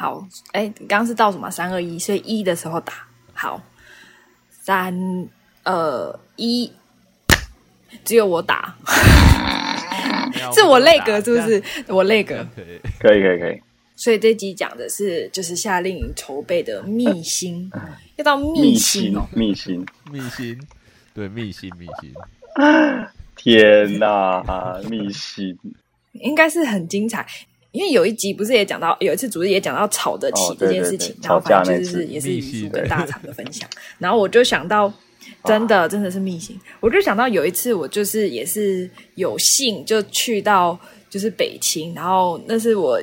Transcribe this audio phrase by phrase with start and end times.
[0.00, 1.50] 好，哎，刚刚是倒数嘛？
[1.50, 3.06] 三二一，所以一的时候打。
[3.34, 3.62] 好，
[4.48, 4.98] 三
[5.62, 6.72] 二一，
[8.02, 8.74] 只有我打，
[10.54, 11.62] 是我累格是不是？
[11.86, 12.80] 我累格可以。
[12.98, 13.60] 可以可以可以，
[13.94, 17.70] 所以这集讲的是就是夏令营筹备的秘辛，
[18.16, 19.28] 要到秘密心辛哦。
[19.34, 20.58] 密心，密心，
[21.12, 22.14] 对，密心，密心。
[23.36, 25.58] 天哪，密心，
[26.12, 27.26] 应该是很精彩。
[27.72, 34.92] 因为有一集不是也讲到，有一次主持也讲到吵得起这件事情，对对然后反正就是也是语密信叔跟大厂的分享，然后我就想到，
[35.44, 40.78] 真的真的是密信，我就想到有一次我就是也是有幸就去到
[41.08, 43.00] 就是北青，然后那是我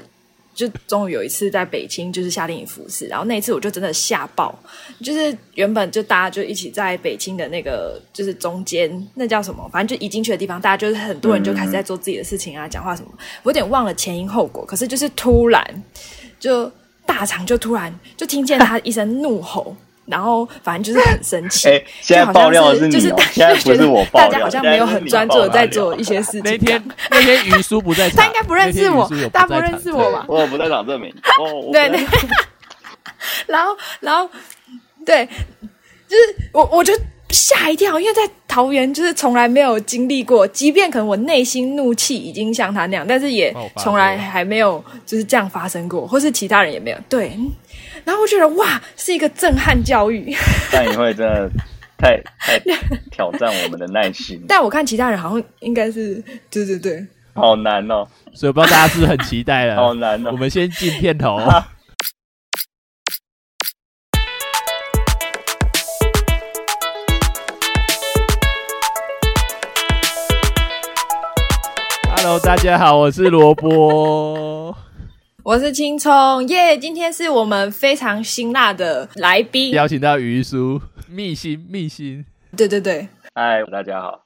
[0.57, 4.57] 就终于有一次在北京就是夏令营服侍，然后那一次我就真的吓爆，
[5.03, 13.09] 就是原本就大家就一起在北京的那个就是中间那叫什么，反正就移进去的地方，大家就是很多人就开始在做自己的事情啊，讲话什么，
[13.43, 15.83] 我有点忘了前因后果，可是就是突然
[16.39, 16.71] 就
[17.05, 19.77] 大厂就突然就听见他一声怒吼。
[20.07, 26.44] 然后反正就是很生气， 哎现在就好像爆料的是你就是哦现在不是我爆料大家好像没有很专注的在做一些事情。
[26.49, 30.25] 那天那天于叔不在场，他应该不认识我那天于叔有，大家不认识我吧？
[30.27, 31.14] 我不在场证明。
[31.72, 31.99] 对对，
[33.47, 34.30] 然后然后
[35.05, 35.25] 对，
[36.08, 36.94] 就是我我就
[37.30, 46.97] 吓一跳，因为在桃园就是从来没有经历过，即便可能我内心怒气已经像他那样，但是也从来还没有就是这样发生过，或是其他人也没有。
[47.09, 47.52] 对，嗯
[48.08, 50.33] 然后我觉得哇，是一个震撼教育。
[50.72, 51.52] 但你会真的
[51.97, 52.58] 太太
[53.11, 59.75] 挑战我们的耐心， 但我看其他人好像应该是，对对对，好难哦，所以我不知道大家是不是很期待了。
[59.83, 60.38] 好难哦我。
[60.38, 61.38] 们先进片头。
[72.16, 74.73] Hello，大家好，我是萝卜。
[75.48, 82.26] 我是青葱耶今天是我们非常辛辣的来宾，邀请到于叔，密心密心
[82.58, 84.26] 对对对，嗨，大家好。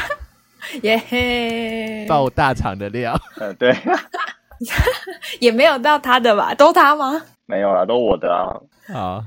[0.80, 3.14] 耶嘿，爆大厂的料。
[3.38, 3.76] 嗯，对，
[5.40, 6.54] 也没有到他的吧？
[6.56, 7.20] 都他吗？
[7.44, 8.48] 没有啦，都我的啊。
[8.94, 9.22] 好，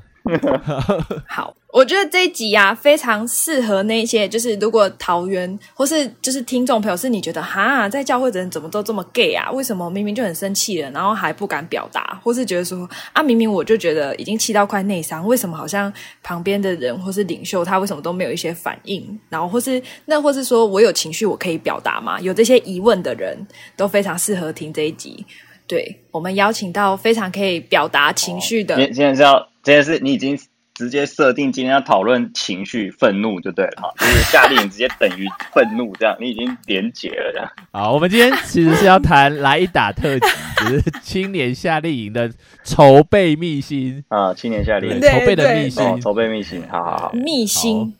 [1.29, 9.51] 好，我觉得这一集啊，非常适合那些就是如果桃园或是就是听众朋友是你觉得哈，在教会的人怎么都这么 gay 啊？
[9.51, 15.93] 为什么明明就很生气了，然后还不敢表达，或是觉得说啊，明明我就觉得已经气到快内伤，为什么好像
[16.23, 19.19] 旁边的人或是领袖他为什么都没有一些反应？
[19.29, 22.19] 然后或是那或是说我有情绪我可以表达吗？
[22.19, 23.37] 有这些疑问的人
[23.77, 25.23] 都非常适合听这一集。
[25.67, 30.35] 对我们邀请到非常可以表达情绪的，今天今天是要，今天是你已经
[30.79, 37.51] 直接设定今天要讨论情绪、愤怒就对了哈， 就是夏令营直接等于愤怒这样，你已经连结了这样。
[37.73, 40.27] 好，我们今天其实是要谈来一打特辑，
[40.69, 42.31] 就是青年夏令营的
[42.63, 45.83] 筹备秘辛， 啊，青年夏令营筹备的对秘辛。
[45.83, 47.11] 哦，筹备秘辛，好好好。
[47.11, 47.93] 秘辛，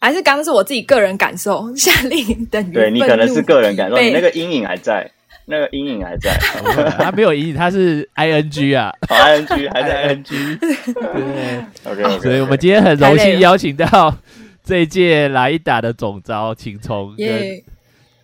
[0.00, 5.08] 还是刚刚是我自己个人感受，夏令营等于对你可能是个人感受，你那个阴影还在，
[5.52, 6.30] 那个阴影还在。
[6.98, 11.64] 他没有阴影，他是 I N G 啊好，ing 还在 I N G，对。
[11.84, 14.16] OK 所以我们今天很荣幸邀请到
[14.64, 17.62] 这一届来一打的总招秦聪，跟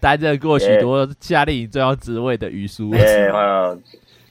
[0.01, 2.91] 担任过许多夏令营重要职位的于叔。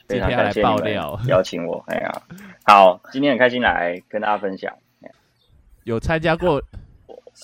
[0.09, 1.83] 今天要来感谢你们爆料邀请我。
[1.87, 2.21] 哎呀，
[2.63, 4.73] 好，今天很开心来跟大家分享。
[5.83, 6.61] 有参加过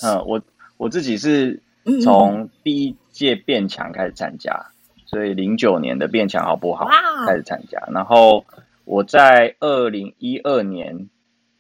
[0.04, 0.42] 嗯，我
[0.78, 4.66] 我自己是嗯从第一届变强开始参加，
[5.14, 6.90] 所以零九年的变强好不好
[7.28, 8.44] 开始参加，然后
[8.84, 11.08] 我在二零一二年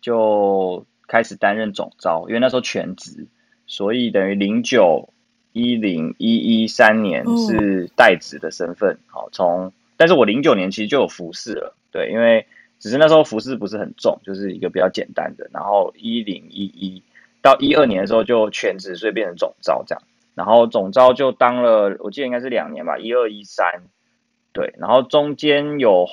[0.01, 3.27] 就开始担任总招，因为那时候全职，
[3.67, 5.09] 所以等于零九
[5.51, 8.97] 一零一一三年哦是代职的身份。
[9.07, 12.45] 好，从但是我零九年其实就有服饰了，对，因为
[12.79, 15.47] 只是那时候服饰不是很重，就是一个比较简单的。
[15.53, 17.03] 然后一零一一
[17.41, 20.03] 到一二年的时候就全职，所以变成总招这样。
[20.35, 23.83] 然后总招就当了，我记得应该是两年吧，一二一三，
[24.51, 24.73] 对。
[24.77, 26.07] 然后中间有，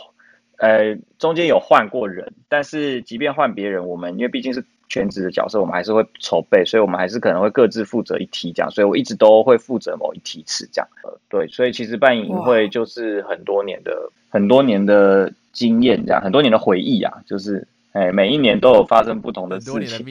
[0.59, 8.71] 呃，中间有换过人，但是即便换别人，我们因为毕竟是全职的角色，我们还是会筹备，所以我们还是可能会各自负责一梯这样。
[8.71, 10.89] 所以我一直都会负责某一梯次这样。
[11.03, 17.67] 呃，对，所以其实办影会就是很多年的很多年的经验这样，很多年的回忆啊，就是。
[17.93, 20.07] 哎，每一年都有发生不同的事情，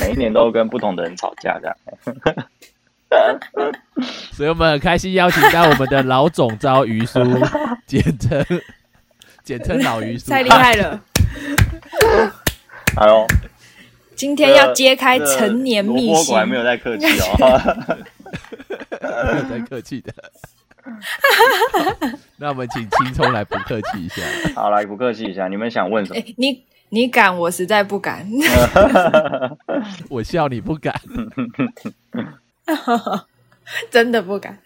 [0.00, 1.76] 每一年都跟不同的人吵架，这样。
[4.32, 7.20] 所以我们很开心邀请到我们的老总招于叔，
[7.86, 8.44] 简称
[9.42, 11.00] 简称老于叔，太厉害了！
[12.96, 13.26] 哎呦，
[14.14, 17.96] 今天要揭开成年秘辛萝卜果，然没有在客气哦。
[19.00, 20.12] 没有在客气的。
[22.36, 24.22] 那我们请青葱来不客气一下。
[24.54, 26.20] 好，来不客气一下，你们想问什么？
[26.20, 28.26] 哎，你你敢，我实在不敢。
[30.08, 30.94] 我笑你不敢。
[33.90, 34.58] 真的不敢。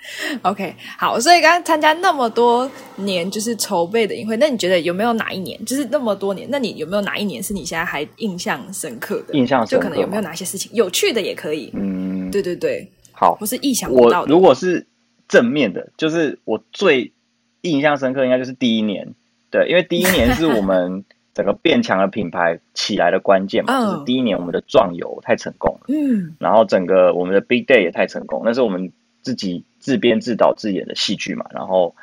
[0.43, 9.35] OK，好，所以刚刚参加那么多年，就是筹备的营会，那你觉得有没有哪一年，就是那么多年，那你有没有哪一年是你现在还印象深刻的？
[9.35, 11.71] 印象深刻就可能有没有哪些事情有趣的也可以。
[11.75, 14.27] 嗯，对对对，好不，是意想不到。
[14.27, 14.85] 如果是
[15.29, 17.13] 正面的，就是我最
[17.61, 19.15] 印象深刻，应该就是第一年，
[19.49, 21.05] 对，因为第一年是我们
[21.39, 25.87] 整个变强的品牌起来的关键嘛，嗯就是第一年我们的壮游太成功了。
[25.87, 28.91] 嗯然后整个我们的 Big Day 也太成功，那是我们
[29.23, 31.95] 自己自编自导自演的戏剧嘛，然后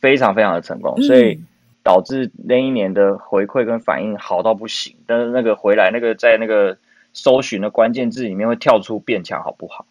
[0.00, 1.38] 非常非常的成功，嗯所以
[1.84, 4.96] 导致那一年的回馈跟反应好到不行。
[5.06, 6.76] 但是那个回来那个在那个
[7.12, 9.86] 搜寻的关键字里面会跳出变强好不好？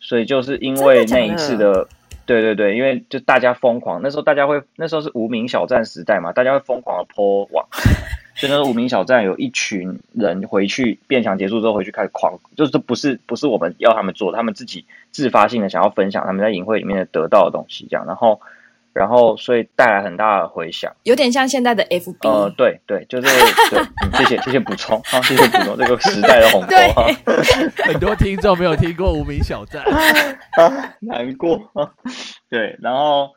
[0.00, 1.88] 所以就是因为那一次的。
[2.26, 7.68] 对对对，因为就大家疯狂，那时候大家会那时候是无名小站时代嘛，大家会疯狂的 po 网，
[8.34, 18.40] 所以那时候无名小站有一群人回去变强结束之后回去开始狂，就是这不是不是我们要他们做，他们自己自发性的想要分享他们在营会里面的得到的东西，这样，然后
[18.92, 20.92] 然后所以带来很大的回响。
[21.02, 22.28] 有点像现在的 FB。
[22.28, 23.26] 呃，对对，就是
[23.70, 27.06] 对，嗯谢谢谢谢补充，好、谢谢补充这个时代的鸿沟啊。
[27.84, 31.60] 很多听众没有听过无名小站，啊， 难过。
[32.48, 33.30] 对，然后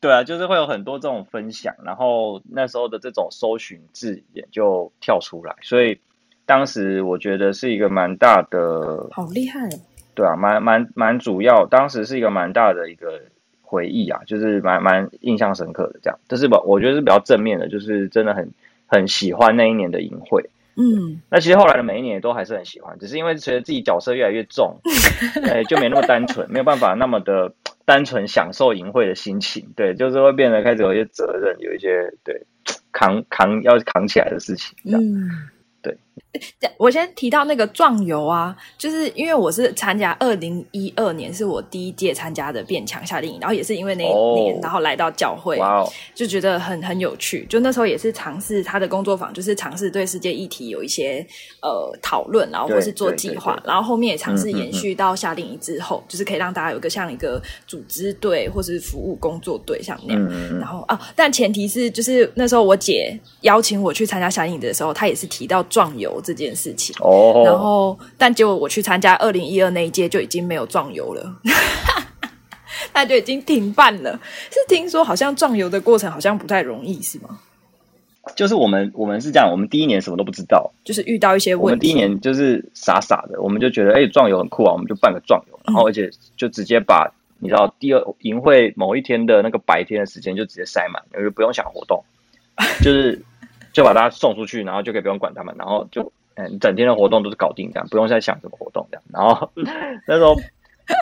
[0.00, 5.98] 对啊，就是会有很多这种分享，然后那时候的这种搜寻字眼就跳出来，所以
[6.46, 9.68] 当时我觉得是一个蛮大的，好厉害！
[10.14, 13.20] 对啊，蛮蛮蛮主要，当时是一个蛮大的一个
[13.62, 16.18] 回忆啊，就是蛮蛮印象深刻的这样。
[16.28, 16.60] 这是吧？
[16.64, 18.50] 我觉得是比较正面的，就是真的很
[18.86, 20.48] 很喜欢那一年的营会。
[20.76, 24.76] 嗯，那其实后来的每一年也都还是很喜欢，只是因为随着自己角色越来越重，
[25.42, 27.52] 哎，就没那么单纯，没有办法那么的
[27.88, 32.46] 单纯享受淫秽的心情，对，就是会变得开始有一些责任，有一些对
[32.92, 35.30] 扛扛要扛起来的事情，嗯，
[36.76, 45.58] 我先提到那个壮游啊，就是因为我是参加二零一二年是我第一届参加的变强夏令营，然后也是因为那一哦年，然后来到教会，
[46.14, 47.46] 就觉得很很有趣。
[47.48, 51.26] 就那时候也是尝试他的工作坊，就是尝试对世界议题有一些
[51.62, 60.58] 呃讨论，然后或是做计划然后后面也尝试延续到夏令营之后，就是可以让大家有一个像一个组织队或是服务工作队像那样。
[60.58, 66.94] 然后啊，但前提是就是那时候我姐邀请我去参加夏令营的时候，她也是提到壮游这件事情。
[67.00, 71.36] 哦，然后，但结果我去参加二零一二那一届就已经没有壮游了，
[72.94, 74.18] 那就已经停办了。
[74.50, 77.40] 是听说好像壮游的过程好像不太容易，是吗？
[78.36, 81.64] 就是我们我们是这样，我们第一年什么都不知道，就是遇到一些问题。
[81.64, 92.04] 我们第一年就是傻傻的，我们就觉得哎、壮游很酷啊，我们就办个壮游，然后而且就直接把你知道第二营会某一天的那个白天的时间就直接塞满，因为不用想活动，
[92.82, 93.22] 就是
[93.72, 99.50] 就把大家送出去，然后就可以不用管他们，然后就嗯整天的活动都是搞定这样，不用再想什么活动这样，然后
[100.06, 100.36] 那时候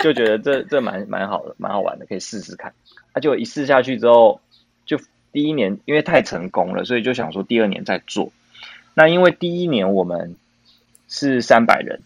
[0.02, 2.72] 就觉得这这蛮蛮好的，蛮好玩的，可以试试看。
[3.14, 4.40] 那、就一试下去之后，
[4.84, 4.98] 就
[5.32, 8.32] 第一年因为太成功了，所以就想说第二年再做。
[8.94, 10.36] 那因为第一年我们
[11.08, 12.00] 是三百人，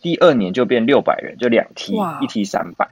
[0.00, 2.88] 第二年就变六百人，就两梯，一梯三百，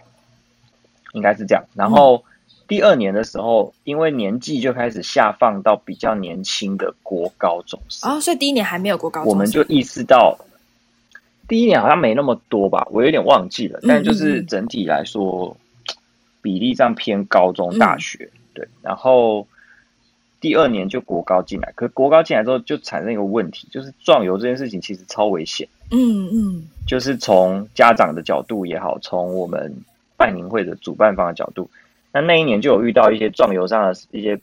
[1.12, 1.64] 应该是这样。
[1.74, 2.24] 然后
[2.68, 10.38] 第二年的时候，因为年纪就开始下放到比较年轻的国高中生，哦，所以第一年还没有国高中生，我们就意识到，
[11.46, 15.56] 第一年好像没那么多吧，我有点忘记了，嗯但就是整体来说，
[16.42, 18.66] 比例上偏高中、大学，对。
[18.82, 19.46] 然后
[20.40, 26.64] 第二年就国高进来，可国高进来之后就产生一个问题，就是壮游这件事情其实超危险，嗯嗯。
[26.86, 29.74] 就是从家长的角度也好，从我们
[30.16, 31.68] 办营会的主办方的角度，
[32.16, 34.40] 那那一年就有遇到一些撞油上的一些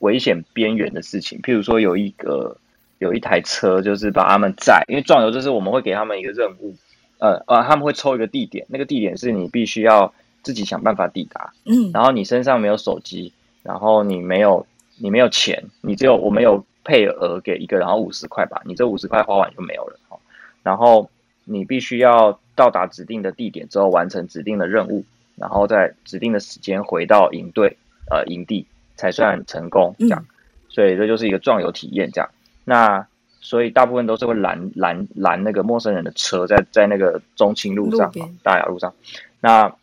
[0.00, 2.58] 危险边缘的事情，譬如说有一个
[2.98, 6.74] 有一台车，就是把他们载，因为撞油就是我们会给他们一个任务，
[7.20, 10.12] 呃呃，他们会抽一个地点，那个地点是你必须要
[10.42, 14.66] 自己想办法抵达，嗯，然后你身上没有手机，然后你没有
[14.98, 20.20] 你没有钱，你只有我们有配额给一个，然后五十块吧，你这五十块花完就没有了，哦
[20.62, 21.08] 然后
[21.46, 25.02] 你必须要到达指定的地点之后完成指定的任务，
[25.36, 27.76] 然后在指定的时间回到营队
[28.10, 30.24] 呃营地才算成功，这样，
[30.68, 32.30] 所以这就是一个壮游体验这样。
[32.64, 33.06] 那
[33.40, 38.94] 所以大部分都是会拦拦拦那个陌生人的车在在那个中清路上路大雅路上，
[39.40, 39.74] 那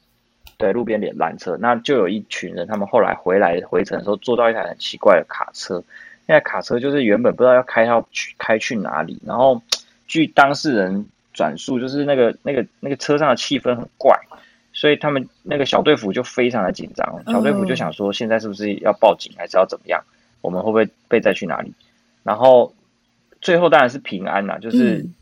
[0.58, 5.84] 对路边点拦车，那就有一群人，他们后来回来回程的时候坐到一台很奇怪的卡车，
[6.26, 9.62] 那台卡车就是原本不知道要开到去开去哪里，然后
[10.08, 14.20] 据当事人转述，就是那个那个那个车上的气氛很怪，
[14.74, 20.02] 所以他们那个小队服就非常的紧张，小队服就想说，现在是不是要报警，还是要怎么样？
[20.42, 21.74] 我们会不会被载去哪里？
[22.24, 22.74] 然后
[23.42, 25.14] 最后当然是平安啦，就是，嗯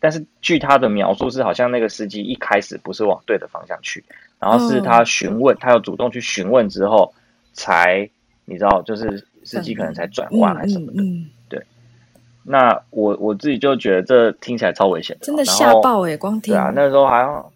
[0.00, 4.04] 但是据他的描述是，好像那个司机一开始不是往对的方向去，
[4.38, 7.14] 然后是他询问，他要主动去询问之后，
[7.54, 8.08] 才
[8.44, 11.02] 你知道，就是司机可能才转弯还是什么的。
[11.02, 11.62] 嗯，嗯
[12.46, 17.52] 那我我自己就觉得这听起来超危险的，真的吓爆哎、光听对啊，那时候好像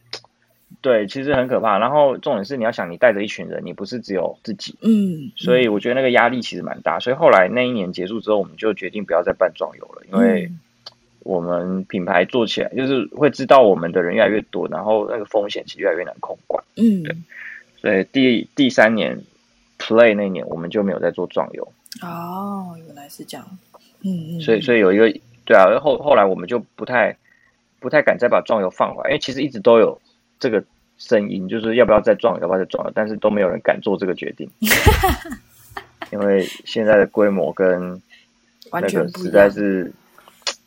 [0.80, 1.78] 对，其实很可怕。
[1.78, 6.98] 然后重点是你要想，你带着一群人，你不是只有自己，嗯，所以我觉得那个压力其实蛮大。
[7.00, 10.60] 所以后来那一年结束之后，我们就决定不要再办壮游了，因为嗯
[11.24, 16.62] 我们品牌做起来就是会知道我们的人越来越多，然后那个风险其实越来越难控管。
[16.76, 17.14] 嗯对
[17.80, 19.20] 所以第第三年
[19.78, 21.72] Play 那年，我们就没有再做壮游。
[22.02, 23.46] 哦，原来是这样，
[24.02, 25.12] 嗯嗯，所以所以有一个
[25.44, 27.16] 对啊，后后来我们就不太
[27.78, 30.00] 不太敢再把壮游放回来，因为其实一直都有
[30.40, 30.62] 这个
[30.98, 34.50] 声音，就是要不要再撞，要不要再撞了，但是都没有人敢做这个决定，
[36.10, 38.00] 因为现在的规模跟
[38.70, 39.32] 完那个实全不一样。
[39.32, 39.92] 在是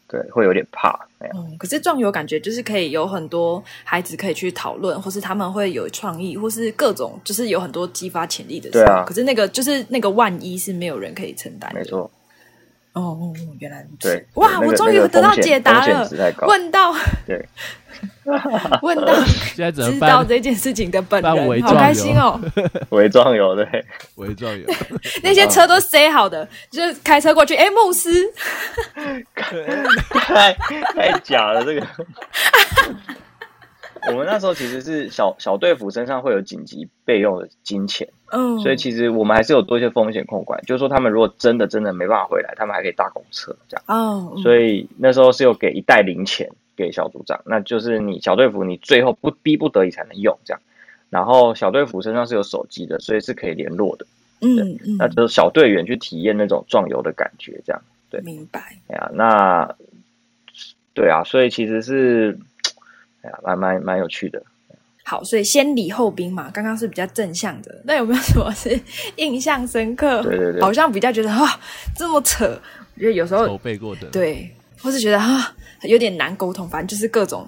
[0.08, 8.86] 对会有点怕，嗯，可是壮游感觉就是可以有很多孩子可以去讨论，或是他们会有创意，或是各种就是有很多激发潜力的时候。
[8.86, 11.80] 对啊可是那个就是那个万一是没有人可以承担的。
[11.80, 11.86] 没。
[11.86, 12.12] 错，
[12.94, 14.10] 哦哦哦，原来如此。
[14.10, 16.10] 对，哇，那个我终于那个得到解答了
[16.42, 16.94] 问到
[17.26, 17.46] 对，
[18.82, 20.28] 问到现在知道办？
[20.28, 22.40] 这件事情的本人，好开心哦！
[22.92, 24.66] 伪装游对，伪装游，
[25.24, 28.10] 那些车都塞好的，就是开车过去，哎，牧师，
[30.10, 31.88] 太太假了这个。
[34.08, 43.84] 我们那时候其实是小小队服身上会有紧急备用的金钱，嗯，所以其实我们还是有多一些风险控管，就是说他们如果真的真的没办法回来，他们还可以搭公车这样。
[43.88, 50.62] 哦，所以以那时候是有给一袋零钱给小组长，那就是你小队服你最后不逼不得已才能用这样。
[51.10, 54.06] 然后小队服身上是有手机的，所以是可以联络的。
[54.40, 57.82] 嗯嗯，那就是小队员去体验那种壮游的感觉这样。
[58.10, 58.78] 对明白。
[58.88, 59.76] 哎呀，那
[60.94, 62.40] 对啊，所以其实是
[63.22, 64.42] 哎呀，蛮蛮蛮有趣的。
[65.04, 67.82] 好，所以先礼后兵嘛，刚刚是比较正向的。
[67.86, 68.80] 那有没有什么是
[69.18, 70.22] 印象深刻？
[70.24, 71.60] 对对对好像比较觉得啊，
[71.96, 72.46] 这么扯。
[72.96, 77.48] 我觉得有时候筹备过的，，对，或是觉得啊有点难沟通，反正就是各种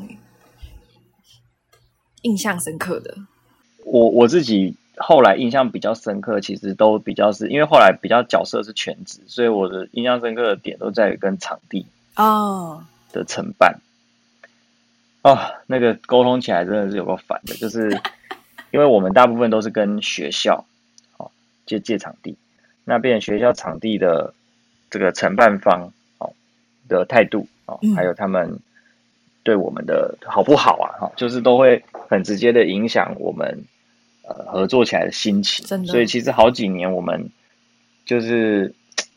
[2.24, 3.16] 印象深刻的。
[3.86, 13.80] 我我自己后来印象比较深刻，其实都比较是因为后来比较角色是全职，所以我的印象深刻的点都在于跟场地哦，的承办。
[15.24, 17.90] 啊、那个沟通起来真的是有个烦的，就是
[18.72, 20.66] 因为我们大部分都是跟学校
[21.18, 21.32] 哦
[21.66, 22.36] 借借场地，
[22.84, 24.34] 那变成学校场地的
[24.90, 26.34] 这个承办方哦
[26.88, 28.60] 的态度哦嗯，还有他们
[29.44, 33.64] 对我们的好不好啊，哈、就是都会很直接的影响我们
[34.28, 35.82] 呃合作起来的心情真。
[35.82, 37.30] 的所以其实好几年我们
[38.06, 38.74] 就是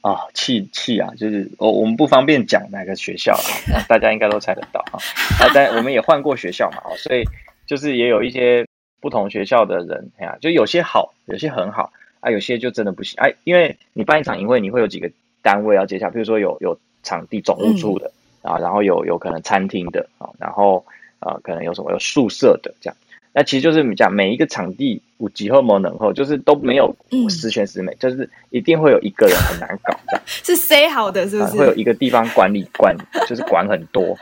[0.07, 3.33] 啊气气啊，就是我我们不方便讲哪个学校
[3.75, 5.03] 啊，大家应该都猜得到啊。
[5.41, 7.25] 啊，但我们也换过学校嘛，哦，所以
[7.67, 8.65] 就是也有一些
[9.01, 15.11] 不同学校的人，哎呀，就有些好，有些很好啊，有些就真的不行哎，因为你办一场营会，你会有几个
[15.43, 20.87] 单位要接洽，比如说有有场地总务处的、啊，然后有有可能餐厅的啊，然后
[21.19, 22.97] 呃可能有什么有宿舍的这样。
[23.39, 30.23] 那其实就是你讲每一个场地五级后某能后，就是都没有嗯十全十美，就是一定会有一个人很难搞这样。
[30.25, 31.59] 是 say 好的，是不啊，是？
[31.59, 32.97] 会有一个地方管理管，
[33.29, 34.17] 就是管很多，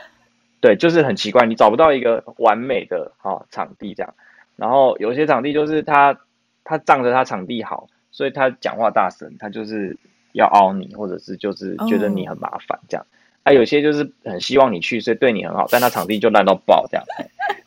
[0.59, 4.13] 对，就是很奇怪，你找不到一个完美的哈、场地这样。
[4.57, 6.19] 然后有些场地就是他
[6.65, 9.95] 他仗着他场地好，所以他讲话大声，他就是
[10.33, 13.05] 要凹你，或者是就是觉得你很麻烦这样。
[13.43, 17.05] 啊，有些就是很希望你去，所以对你很好，但他场地就烂到爆这样。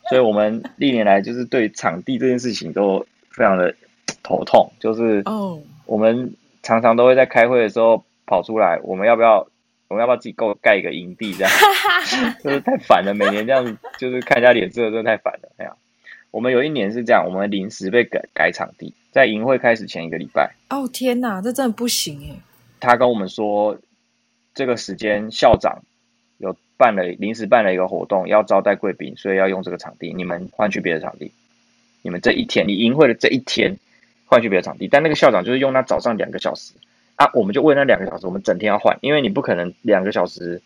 [0.09, 3.75] 哎所以我们历年来就是对场地这件事情都非常的
[4.23, 9.47] 头痛，就是哦，我们常常都会在开会的时候跑出来，我们要不要，
[9.88, 11.53] 我们要不要自己够盖一个营地这样，
[12.43, 13.12] 就是太烦了。
[13.15, 15.50] 每年这样就是看人家脸色，真的太烦了。
[15.59, 15.73] 哎呀，
[16.31, 22.37] 我们有一年是这样，我们临时被改改场地，在营会开始前一个礼拜，哦天哪，这真的不行哎。
[22.81, 23.77] 他跟我们说，
[24.55, 25.83] 这个时间校长
[26.38, 31.30] 有办了临时办了一个活动，要招待贵宾，所以要用这个场地，你们换去别的场地。
[32.02, 33.76] 你们这一天，你营会的这一天
[34.26, 36.73] 换去别的场地，但那个校长就是用那早上两个小时。
[37.16, 40.62] 啊，我们就为那两个小时，我们整天要换，因为你不可能两个小时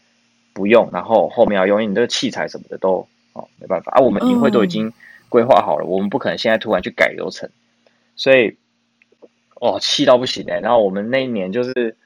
[0.53, 3.93] 不用，然后后面要用，因为你这个器材什么的都哦没办法。
[3.93, 4.93] 啊，我们营会都已经
[5.31, 7.49] 规划好了，我们不可能现在突然去改流程，
[8.15, 8.55] 所以
[9.55, 11.97] 哦气到不行哎、然后我们那一年就是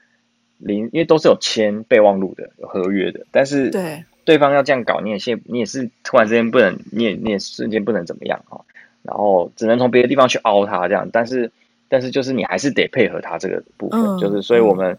[0.57, 8.59] 临，因为都是有签备忘录的、有合约的，但是对，对方要这样搞，你也现你也是突然之间不能，你也你也瞬间不能怎么样哈、
[9.03, 11.51] 然后只能从别的地方去凹他这样，但是
[11.87, 14.97] 但是就是你还是得配合他这个部分，嗯就是所以我们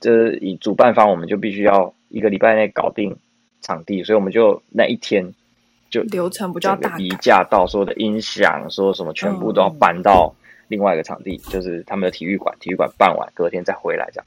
[0.00, 3.16] 这以主办方我们就必须要一个礼拜内搞定
[3.60, 5.32] 场地，所以我们就那一天
[5.90, 10.34] 就流程比较大移驾到所有的音响，所有什么全部都要搬到
[10.68, 14.26] 另外一个场地，就是他们的体育馆，体育馆办完隔天再回来这样。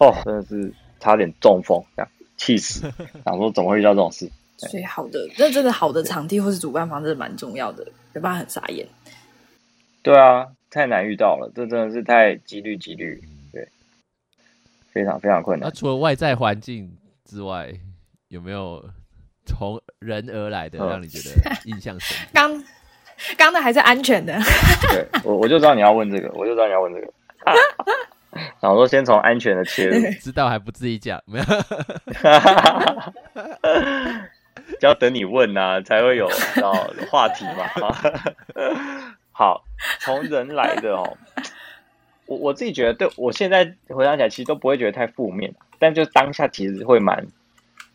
[0.00, 2.90] 哦，真的是差点中风，这样气死，
[3.24, 4.28] 想说怎么会遇到这种事？
[4.56, 8.86] 所以好的，那真的好的场地或是主办方真的蛮重要的，没办法很傻眼。
[10.02, 13.68] 对啊，太难遇到了，这真的是太几率几率，对，
[14.90, 15.74] 非常非常困难那。
[15.74, 16.90] 除了外在环境
[17.24, 17.72] 之外，
[18.28, 18.84] 有没有
[19.46, 22.30] 从人而来的嗯让你觉得 印象深刻？
[22.32, 22.64] 刚
[23.36, 24.38] 刚的还是安全的，
[24.90, 27.12] 对我我就知道你要问这个，我就知道你要问这个。
[28.60, 31.20] 然后说先从安全的切入，知道还不自己讲？
[31.26, 31.44] 没有，
[34.78, 36.72] 就要等你问呐、才会有知道
[37.10, 37.66] 话题嘛。
[39.32, 39.64] 好，
[40.00, 41.16] 从人来的哦，
[42.26, 47.26] 我我自己觉得，对我现在回想起来，其实都不会觉得太负面，但就当下其实会蛮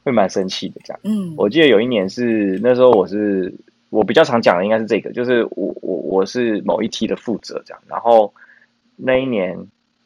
[0.03, 0.99] 会蛮生气的这样。
[1.03, 3.53] 嗯，我记得有一年是那时候我是
[3.89, 8.33] 我比较常讲的应该是这个，就是我我我是某一期的负责这样，然后
[8.95, 9.57] 那一年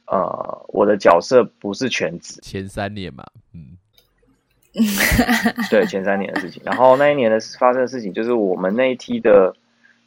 [0.10, 3.24] 呃我的角色不是全职，前三年嘛，
[3.54, 3.78] 嗯，
[5.70, 9.56] 对前三年的事情，然后那一年的发生的事情就是我们那一期的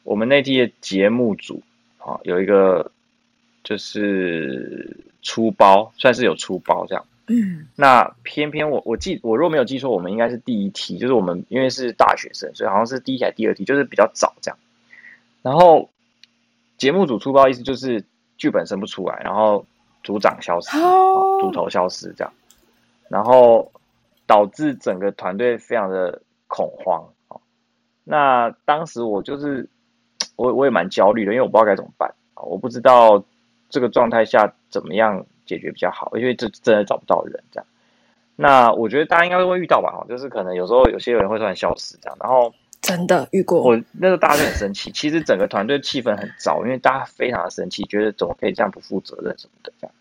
[0.03, 1.61] 我们那一期的节目组
[1.99, 2.91] 啊有一个
[3.63, 7.05] 就是出包，算是有出包这样。
[7.27, 14.57] 嗯那偏偏我我记我若没有记错，我们应该是第一梯，就是我们因为是大学生，所以好像是第一题还是第二题，就是比较早这样。
[15.41, 15.89] 然后
[16.77, 18.03] 节目组出包意思就是
[18.37, 19.65] 剧本生不出来，然后
[20.03, 22.33] 组长消失，哦组头消失这样，
[23.09, 23.71] 然后
[24.27, 27.39] 导致整个团队非常的恐慌哦。
[28.03, 29.67] 那当时我就是
[30.35, 33.23] 我我也蛮焦虑的，因为我不知道该怎么办啊，我不知道
[33.69, 37.65] 这个状态下怎么样解决比较好，因为这真的找不到人这样。
[38.35, 42.51] 那我觉得大家应该都会遇到吧，哈，就是可能有时候有些人会突然消失这样，然后
[42.83, 49.95] 真的遇过，我那时候大家都很生气，其实整个团队气氛很糟，因为大家非常的生气，觉得怎么可以这样不负责任什么的这样，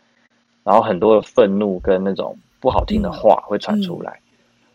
[0.64, 4.18] 然后很多的愤怒跟那种不好听的话会传出来，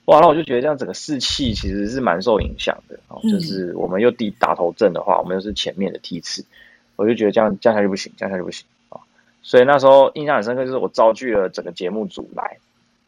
[0.05, 6.45] 哇，那我就觉得这样整个士气其实是蛮受影响的，哦，嗯就是我们又第打头阵的话，我们又是前面的梯次，
[6.95, 9.01] 我就觉得这样这样下去不行，这样下去不行啊，
[9.41, 12.57] 所以那时候印象很深刻，就是我召集了整个节目组来。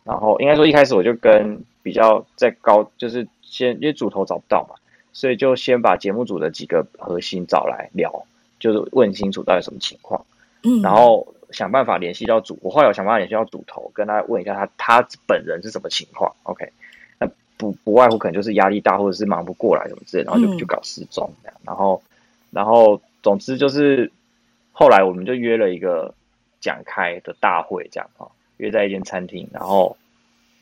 [0.06, 4.76] 然后应该说一开始我就跟比较在高，就是先因为主头找不到嘛，
[5.20, 8.24] 所以就先把节目组的几个核心找来聊，
[8.58, 10.26] 就是问清楚到底什么情况，
[10.64, 16.72] 嗯，然后想办法联系到主，我后来有想办法联系到主头，跟他问一下他他本人是什么情况，OK，
[17.18, 20.58] 那不不外乎可能就是压力大或者是忙不过来什么之类，然后就嗯。
[20.58, 22.02] 就搞失踪这样，然后
[22.52, 24.10] 然后总之就是
[24.72, 26.14] 后来我们就约了一个
[26.62, 28.26] 讲开的大会这样啊。
[28.58, 29.96] 约在一间餐厅，然后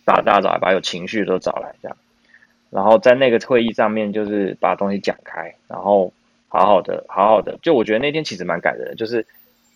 [0.05, 1.97] 把大家找来，把有情绪的都找来，这样，
[2.69, 6.11] 然后在那个会议上面，就是把东西讲开，然后
[6.47, 9.25] 好好的，好好的，就我觉得那天其实蛮感人的，就是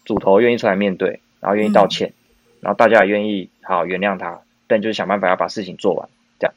[0.05, 2.13] 主头愿意出来面对，然后愿意道歉，
[2.59, 6.53] 然后大家也愿意好好原谅他，但就是想办法要把事情做完，这样，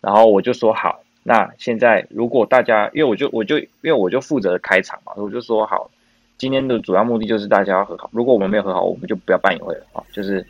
[0.00, 5.90] 然后我就说好，那现在如果大家，因为我就我就因为我就负责开场嘛，我就说好，
[6.36, 10.46] 今天的主要目的就是大家要和好，如果我们没有和好，我们就不要办演会了啊，就是。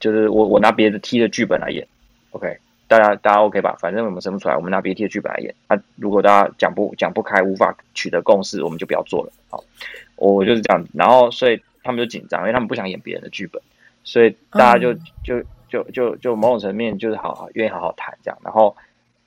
[0.00, 1.86] 就是我我拿别的 T 的剧本来演
[2.32, 2.58] ，OK，
[2.98, 3.76] 大家大家 OK 吧？
[3.80, 5.54] 反正我们生不出来，我们拿别的梯的剧本来演。
[5.66, 9.32] 啊，如果大家讲不讲不开，无法取得共识，我们就不要做了。
[9.50, 9.62] 好，
[10.16, 10.84] 我就是这样。
[10.94, 13.60] 然后所以他们就紧张，因为他们不想演别人的剧本，
[14.04, 18.38] 所以大家就、嗯就就就就某种层面就是好好愿意好好谈这样。
[18.44, 18.76] 然后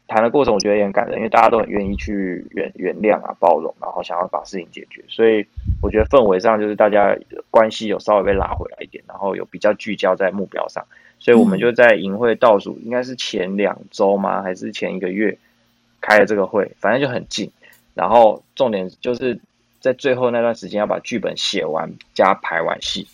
[0.08, 5.03] 谈的过程我觉得也很感人，因为大家都很愿意去原原谅啊、包容，然后想要把事情解决。
[5.10, 5.45] 所以
[5.82, 7.17] 我觉得氛围上就是大家
[7.51, 10.86] 关系有稍微被拉回来一点，然后有比较聚焦在目标上。
[11.19, 14.41] 所以我们就在营会倒数，应该是前两周吗？
[14.41, 15.38] 还是前一个月
[15.99, 16.71] 开了这个会？
[16.80, 17.51] 反正就很近。
[17.93, 19.39] 然后重点就是
[19.80, 23.08] 在最后那段时间要把剧本写完加排完戏，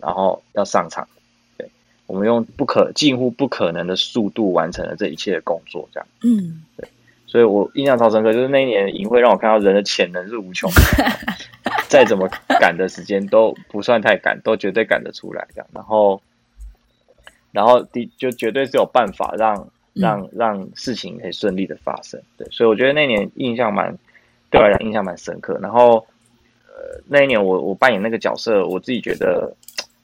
[0.00, 1.06] 然后要上场。
[1.58, 1.68] 对，
[2.06, 6.06] 我们用不可近乎不可能的速度完成了这一切的工作，这样。
[6.22, 6.88] 嗯，对
[7.26, 10.80] 所以我印象超深刻，就是那一年的营会让我看到人的潜能是无穷的，
[11.88, 12.28] 再怎么
[12.60, 15.66] 赶的时间都不算太赶，都绝对赶得出来这样。
[15.72, 16.20] 然后，
[17.52, 22.20] 然后的就绝对是有办法让让让事情可以顺利的发生。
[22.36, 23.96] 对，所以我觉得那年印象蛮
[24.50, 25.58] 对我来讲印象蛮深刻。
[25.60, 26.06] 然后，
[26.66, 29.54] 呃，那一年我我扮演那个角色，我自己觉得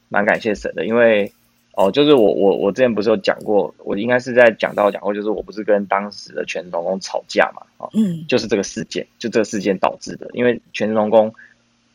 [0.08, 1.32] 蛮感谢神的，因为
[1.72, 11.34] 哦，就是我我我之前不是有讲过，我应该是在讲到讲过，就是我不是跟当时的全职童工吵架嘛，哦，嗯就是这个事件，就这个事件导致的，因为全职童工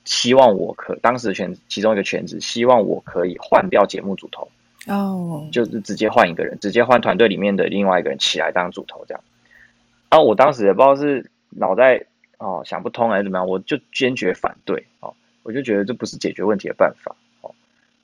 [0.05, 4.47] 希望我可当时的全其中一个全职希望我可以换掉节目组头，
[4.87, 9.23] 哦，就是直接换一个人，直接换团队里面的另外一个人起来当主头这样。
[10.09, 12.03] 然后我当时也不知道是脑袋
[12.37, 15.13] 哦想不通还是怎么样，我就坚决反对哦，
[15.43, 17.53] 我就觉得这不是解决问题的办法哦。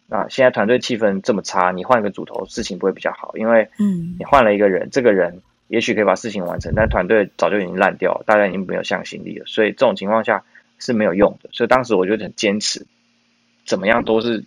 [0.05, 10.43] 那现在团队气氛这么差，你换一个主头，事情不会比较好，因为嗯你换了一个人，这个人也许可以把事情完成，但团队早就已经烂掉了，大家已经没有向心力了，所以这种情况下
[10.79, 11.49] 是没有用的。
[11.51, 12.85] 所以当时我就很坚持，
[13.65, 14.45] 怎么样都是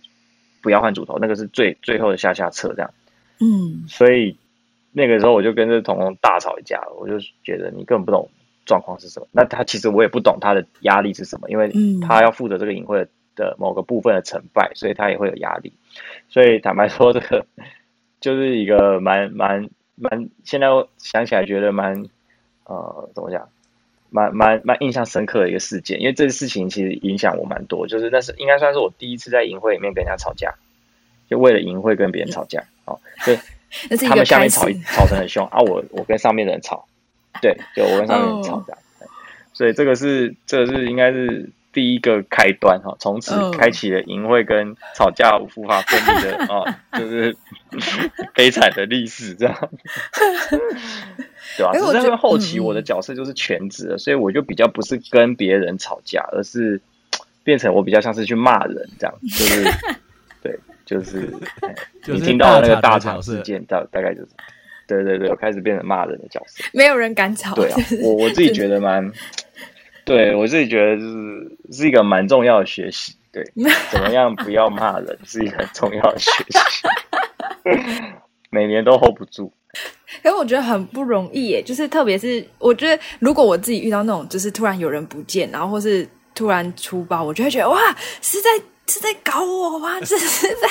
[0.61, 2.93] 不要换主头，那个是最最后的下下策这样。
[3.39, 4.37] 嗯所以
[4.91, 8.29] 那个时候我就跟这童工大吵一架，我就觉得你根本不懂
[8.65, 9.27] 状况是什么。
[9.31, 15.73] 那他其实我也不懂他的压力是什么，因为嗯他要负责这个营会的某个部分的成败，所以他也会有压力。
[16.29, 17.45] 所以坦白说，这个
[18.19, 22.05] 就是一个蛮蛮蛮，现在想起来觉得蛮
[22.65, 23.49] 呃怎么讲，
[24.11, 25.99] 蛮蛮蛮印象深刻的一个事件。
[25.99, 30.53] 因为这个事情其实影响我蛮多，就是那是应该算是我第一次在营会里面跟人家吵架，
[31.27, 32.63] 就为了营会跟别人吵架。
[32.85, 33.39] 哦，对
[34.07, 36.85] 他们下面吵，吵得很凶啊，我我跟上面的人吵，
[37.41, 39.07] 对，就我跟上面的人吵哦这样，对
[39.53, 46.65] 所以这个是这个是应该是第一个开端哈，从此嗯开启了淫秽跟吵架无法分离的 哦，
[46.97, 47.35] 就是
[48.35, 49.55] 悲惨的历史这样，
[51.57, 56.81] 对吧、只是因为后期我的角色就是全职了，所以我就比较不是跟别人吵架，而是
[57.43, 59.63] 变成我比较像是去骂人这样，就是
[60.41, 61.33] 对，就是。
[61.61, 61.75] 哎
[62.07, 64.29] 你听到的那个大厂事件，大大概就是，
[64.87, 66.63] 对对对，我开始变成骂人的角色。
[66.73, 67.53] 没有人敢吵。
[67.53, 69.07] 对啊，我我自己觉得蛮，
[70.05, 73.13] 对我自己觉得就是是一个蛮重要的学习。
[73.31, 73.43] 对，
[73.89, 76.59] 怎么样不要骂人是一个很重要的学习。
[78.51, 79.49] 每年都 hold 不住，
[80.21, 87.79] 可是我觉得很不容易耶，就是特别是我觉得，如果我自己遇到那种就是突然有人不见，然后或是突然出包，我就会觉得哇，
[88.21, 88.49] 是在
[88.87, 89.97] 是在搞我吗？
[90.01, 90.67] 这是在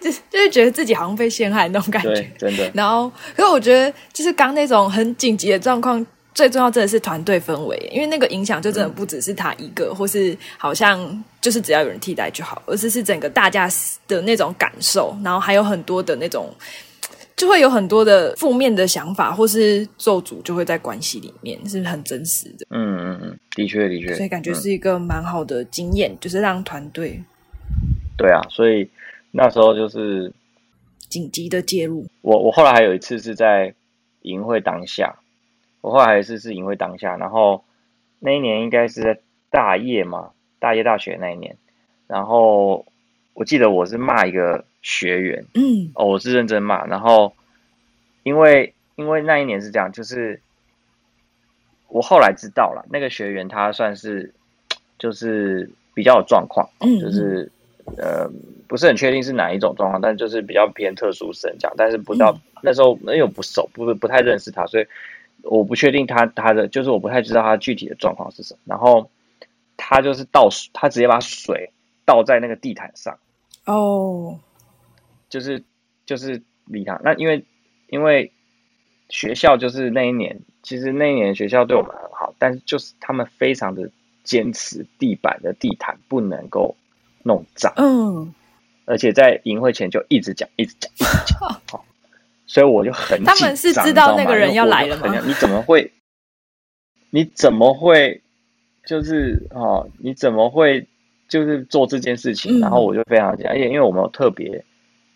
[0.00, 6.06] 就是 就是觉得自己好像被陷害那种感对觉。，真的，然后，可是我觉得就是刚那种很紧急的状况，
[6.40, 13.68] 最重要真的是团队氛围，因为那个影响就真的不只是他一个，或是好像就是只要有人替代就好，而是是整个大家
[14.08, 16.50] 的那种感受，然后还有很多的那种。
[17.36, 27.18] 就会有很多的负面的想法，或是咒诅就会在关系里面，是很真实的，嗯嗯嗯，的确的确，所以感觉嗯是一个蛮好的经验，就是让团队
[28.18, 28.86] 对啊，所以
[29.30, 30.30] 那时候就是
[31.08, 32.04] 紧急的介入。
[32.20, 33.72] 我我后来还有一次是在
[34.20, 35.16] 营会当下，
[35.80, 37.64] 我后来还是是营会当下，然后
[38.18, 39.18] 那一年应该是在
[39.50, 41.56] 大业嘛，大业大学那一年，
[42.06, 42.84] 然后
[43.34, 47.32] 我记得我是骂一个学员，嗯哦，我是认真骂，然后
[48.22, 50.40] 因为因为那一年是这样，就是
[51.88, 54.34] 我后来知道了，那个学员他算是
[54.98, 57.50] 就是比较有状况，嗯就是
[57.96, 58.30] 呃
[58.68, 62.40] 不是很确定是哪一种状况，但就是比较偏特殊生这样，但是不知道、嗯。
[62.62, 64.86] 那时候因为我不熟，不不太认识他，所以
[65.44, 69.10] 我不确定他他的就是我不太知道他具体的状况是什么，然后
[69.76, 71.72] 他就是倒水，他直接把水
[72.04, 73.18] 倒在那个地毯上。
[73.66, 74.38] 哦，
[75.28, 75.62] 就是
[76.06, 77.00] 就是礼堂。
[77.04, 77.44] 那因为
[77.88, 78.32] 因为
[79.08, 83.90] 学校就是那一年，其实那一年学校对我们很好，但是就是他们非常的
[84.24, 86.76] 坚持地板的地毯不能够
[87.22, 88.34] 弄脏，嗯，
[88.86, 91.60] 而且在营会前就一直讲，一直讲，一直讲。
[91.68, 91.84] 好，
[92.52, 95.92] 所以我就很他们是知道那个人要来了吗你怎么会？
[97.10, 98.20] 你怎么会？
[98.84, 100.84] 就是哦，你怎么会
[101.28, 102.58] 就是做这件事情？
[102.58, 104.64] 嗯然后我就非常紧张，而且因为我们有特别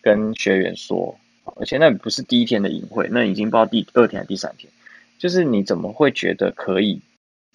[0.01, 1.13] 跟学员说，
[1.57, 4.71] 而且那不是第一天的营会，那已经不知道第二天还是第三天。
[5.19, 7.01] 就是你怎么会觉得可以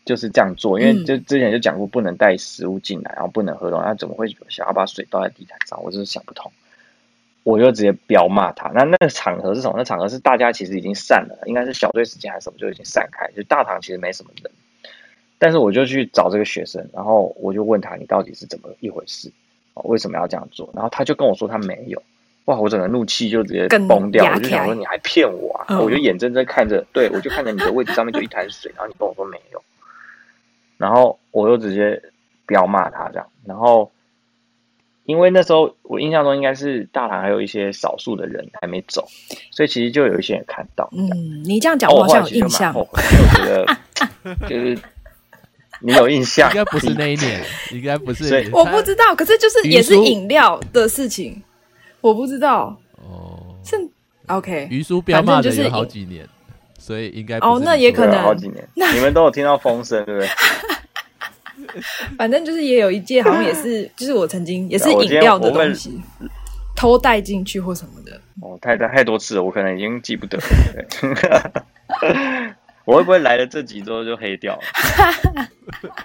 [0.04, 0.78] 就是这样做？
[0.78, 5.82] 因为嗯就之前就讲过，不能带食物进来，然后不能喝东西，那怎么会想要把水倒在地毯上？
[5.82, 6.52] 我就是想不通。
[7.42, 8.68] 我就直接彪骂他。
[8.74, 9.74] 那那个场合是什么？
[9.76, 14.50] 那场合是大家其实已经散了，应该是小队时间还是什么就已经散开，就大堂其实没什么人。
[15.38, 19.30] 但是我就去找这个学生，然后我就问他你到底是怎么一回事？
[19.74, 20.68] 哦为什么要这样做？
[20.74, 22.02] 然后他就跟我说他没有。
[22.46, 22.58] 哇！
[22.58, 25.66] 我整个怒气就直接更崩掉，我就想说你还骗我啊！
[25.68, 29.62] 嗯我就眼睁睁看着，对我就看着你的位置上面就一滩水，然后你跟我说没有，
[30.78, 32.02] 然后我就直接
[32.46, 33.92] 彪骂他这样，然后
[35.10, 39.04] 因为那时候我印象中应该是大堂还有一些少数的人还没走，
[39.50, 42.72] 所以其实就有一些人看到，嗯，你这样讲哦我好像有印象。
[42.72, 42.88] 我
[43.34, 43.66] 觉得
[44.48, 44.78] 就是
[45.80, 47.42] 你有印象， 应该不是那一年，
[47.74, 48.48] 应该不是。
[48.52, 51.42] 我不知道，可是就是也是叔饮料的事情，
[52.00, 52.78] 我不知道。
[52.96, 53.76] 哦是
[54.28, 56.24] OK，于叔彪骂就是好几年，
[56.78, 60.28] 所以应该哦那也可能好几年，你们都有听到风声，对不对？
[62.18, 66.00] 反正就是也有一届好像也是， 就是我曾经也是饮料的东西
[66.76, 68.20] 偷带进去或什么的。
[68.40, 70.38] 哦，太太太多次了，我可能已经记不得
[72.86, 74.62] 我会不会来了这几周就黑掉了？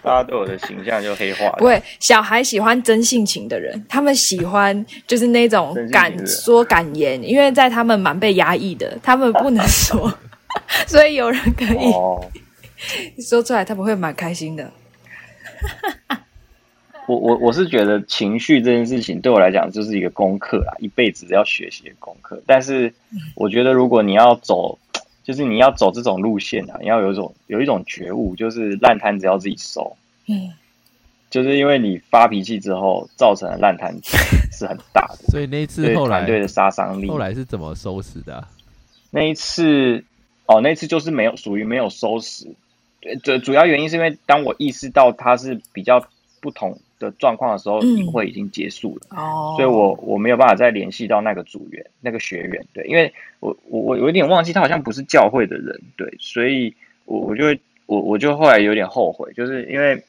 [0.04, 1.56] 大家对我的形象就黑化了。
[1.58, 10.14] 不会，小孩喜欢真性情的人，他们喜欢就是那种敢说敢言，因为在他们蛮被压抑的，他们不能说，
[10.86, 12.24] 所以有人可以哦，
[13.28, 14.70] 说出来，他们会蛮开心的。
[17.08, 22.42] 我我我是觉得情绪这件事情对我来讲就是一个功课啦，一辈子要学习的功课。
[22.48, 22.92] 但是
[23.36, 24.78] 我觉得如果你要走，
[25.24, 29.96] 就是你要走这种路线啊，你要有一种有一种觉悟，就是烂摊子要自己收。
[30.28, 30.52] 嗯，
[31.30, 34.18] 就是因为你发脾气之后造成的烂摊子
[34.52, 37.08] 是很大的， 所以那一次对后来团队的杀伤力。
[37.08, 38.48] 后来是怎么收拾的啊、
[39.12, 40.04] 那一次，
[40.48, 42.48] 哦，那一次就是没有属于没有收拾。
[43.06, 46.04] 对，主主要原因是因为当我意识到它是比较
[46.42, 52.66] 不同的状况的时候，嗯营会已经结束了，哦，所以我我没有办法再联系到那个组员、那个学员。
[52.74, 56.74] 对，因为我我我有点忘记他好像不是教会的人，对，所以
[57.06, 60.04] 我我就会我我就后来有点后悔，就是因为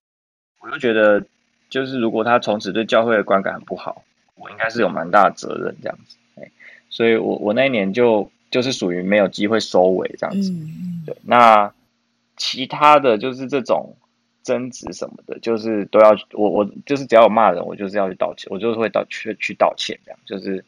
[0.61, 1.25] 我就觉得，
[1.69, 4.03] 就是如果他从此对教会的观感很不好，
[4.37, 6.17] 我应该是有蛮大的责任这样子。
[6.37, 6.51] 哎，
[6.89, 10.53] 所以我我那一年就就是属于没有机会收尾这样子。
[11.05, 11.73] 对，那
[12.37, 13.97] 其他的就是这种
[14.43, 20.65] 争执什么的，就是都要我我就是只要有骂人，我就是要去道歉，我就是会道去去道歉，这样就是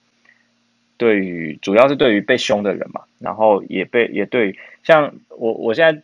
[0.96, 6.02] 对于主要是对于被凶的人嘛，然后也被也对于像我我现在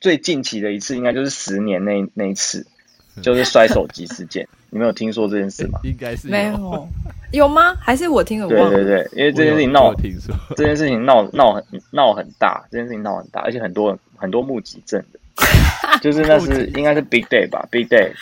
[0.00, 2.66] 最近期的一次应该就是十年那那一次，
[3.22, 5.80] 就是摔手机事件，你们有听说这件事吗？
[5.84, 6.88] 应该是没有
[7.32, 7.74] 有吗？
[7.80, 8.58] 还是我听了对？
[8.68, 15.18] 对对，因为这件事情闹听说，这件事情闹闹很闹很大，这件事情闹很大，而且很多很多目击证的，
[16.00, 18.12] 就是那是应该是 Big Day 吧，Big Day，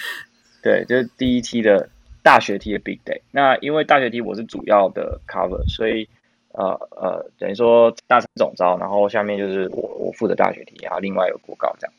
[0.63, 1.89] 对，就是第一梯的
[2.23, 3.21] 大学梯的 Big Day。
[3.31, 6.09] 那因为大学梯我是主要的 cover，所以
[6.53, 11.93] 呃呃，等于说大三总招，然后下面就是我我负责大学梯，然后另外有国高这样，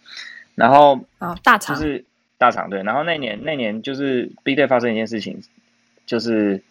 [0.55, 1.75] 然后啊，大厂。
[1.75, 2.03] 就是
[2.39, 2.81] 大厂对。
[2.81, 5.39] 然后那年那年就是 Big Day 发生一件事情，
[6.07, 6.61] 就是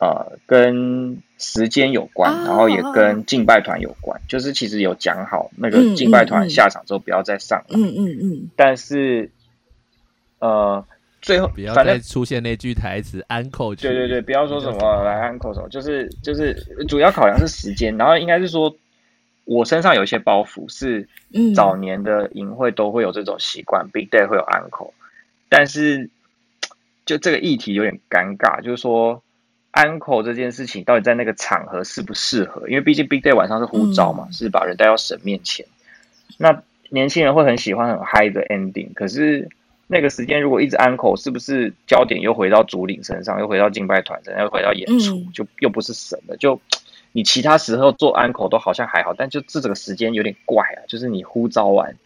[0.00, 4.20] 呃跟时间有关，啊然后也跟敬拜团有关。
[4.28, 9.30] 就是其实有讲好那个嗯敬拜团下场之后不要再上了，嗯嗯嗯，但是
[10.38, 10.84] 呃
[11.20, 13.82] 最后不要反正再出现那句台词 “uncle” 去。
[13.82, 16.54] 对对对，不要说什么来 “uncle” 什么，就是就是
[16.88, 18.74] 主要考量是时间，然后应该是说
[19.44, 21.08] 我身上有一些包袱是。
[21.34, 24.92] 嗯早年的营会都会有这种习惯，Big Day 会有 uncle，
[25.48, 26.08] 但是
[27.04, 29.20] 就这个议题有点尴尬，就是说
[29.76, 32.68] uncle 这件事情到底在那个场合适不适合？
[32.68, 35.64] 因为毕竟 Big Day 晚上是呼召嘛，嗯是把人带到神面前。
[36.38, 39.48] 那年轻人会很喜欢很嗨的 ending，可是
[39.86, 46.60] 那个时间如果一直 uncle，是不是焦点又回到主领身上，又回到敬拜团身上，又回到演出，嗯就又不是神了，就。
[47.12, 50.84] 你其他时候做安口都好像还好，但就这这个时间有点怪啊！
[50.86, 51.96] 就是你呼召完，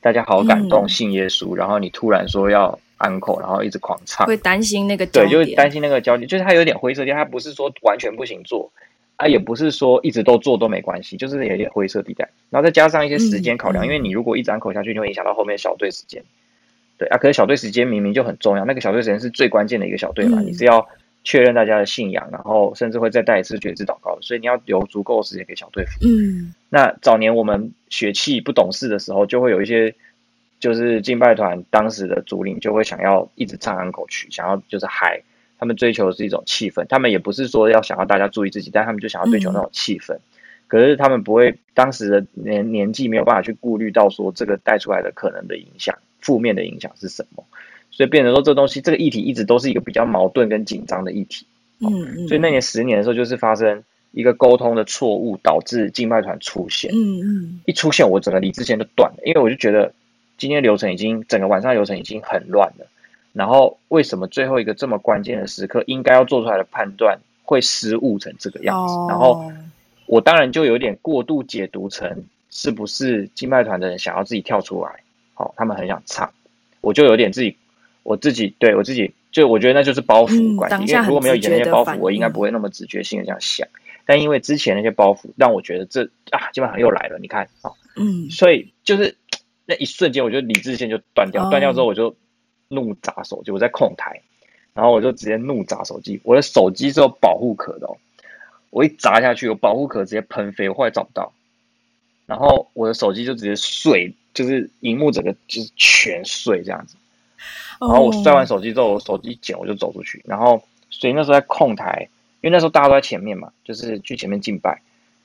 [0.00, 8.70] 大家好感动，嗯信耶稣，然后你突然说要安口，然后一直狂唱，会担心那个焦对，就是点，担心那个焦点，就是它有点灰色地带，它不是说完全不行做，
[9.16, 12.28] 啊，也不是说一直都做都没关系，就是有点灰色地带。
[12.50, 16.22] 然后再加上一些时间考量，因为你如果一直安口下去，就会影响到后面小队时间。
[16.98, 20.86] 对啊，可是小队时间明明就很重要，那个小队时间是最关键的一个小队嘛，嗯你是要
[21.24, 26.08] 确认大家的信仰，然后甚至会再带一次觉知祷告，所以你要留足够的时间给小队服务。
[26.08, 29.94] 嗯那早年我们血气不懂事的时候，就会有一些
[30.62, 35.20] 就是敬拜团当时的主领就会想要一直唱安口曲，想要就是嗨，
[35.58, 40.16] 他们追求的是一种气氛，他们也不是说要想要大家注意自己，但他们就想要追求那种气氛。
[40.68, 47.44] 可是他们不会，当时的年年纪没有办法去顾虑到说这个带出来的可能的影响，负面的影响是什么，
[47.90, 51.44] 所以变成说这东西这个议题一直都是一个比较矛盾跟紧张的议题。
[51.80, 56.92] 嗯嗯，所以那年十年的时候，就是发生一个沟通的错误，导致敬拜团出现。
[56.94, 59.92] 嗯嗯一出现，我整个理智线就断了，因为我就觉得
[60.42, 62.88] 今天流程已经整个晚上流程已经很乱了，
[63.32, 68.92] 然后为什么最后一个这么关键的时刻应该要做出来的判断会失误成这个样子？
[68.92, 69.52] 哦，然后
[70.06, 74.90] 我当然就有点过度解读成是不是敬拜团的人想要自己跳出来，
[75.34, 76.32] 好、他们很想唱，
[76.80, 77.56] 我就有点自己
[78.02, 83.68] 我自己对我自己就我觉得那就是包袱嗯关系，因为如果没有以前那些包袱，我应该不会那么直觉性的这样想。
[84.04, 86.02] 但因为之前那些包袱，让我觉得这
[86.32, 87.20] 啊，基本上又来了。
[87.20, 88.28] 你看啊、嗯。
[88.30, 89.14] 所以就是
[89.66, 92.14] 那一瞬间，我就理智线就断掉，哦断掉之后我就
[92.68, 94.20] 怒砸手机，我在控台，
[94.74, 96.20] 然后我就直接怒砸手机。
[96.24, 97.96] 我的手机是有保护壳的哦，
[98.70, 101.32] 我一砸下去，我保护壳直接喷飞，我后来找不到，
[102.26, 106.96] 然后我的手机就直接碎，就是荧幕整个就是全碎这样子。
[107.80, 112.08] 然后我摔完手机之后，我手机一捡我就走出去，然后所以那时候在控台，
[112.40, 114.80] 因为那时候大家都在前面嘛，就是去前面敬拜，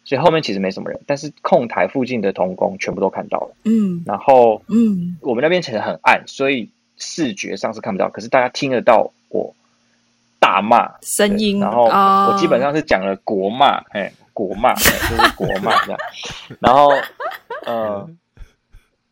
[0.08, 3.54] 所以后面其实没什么人，但是控台附近的童工全部都看到了。
[3.66, 9.54] 嗯然后嗯我们那边其实很暗，所以视觉上是看不到，可是大家听得到我
[10.40, 16.00] 大骂声音，然后哦我基本上是讲了国骂，哎，国骂，哎就是国骂这样。
[16.62, 16.90] 然后，
[17.66, 18.10] 呃，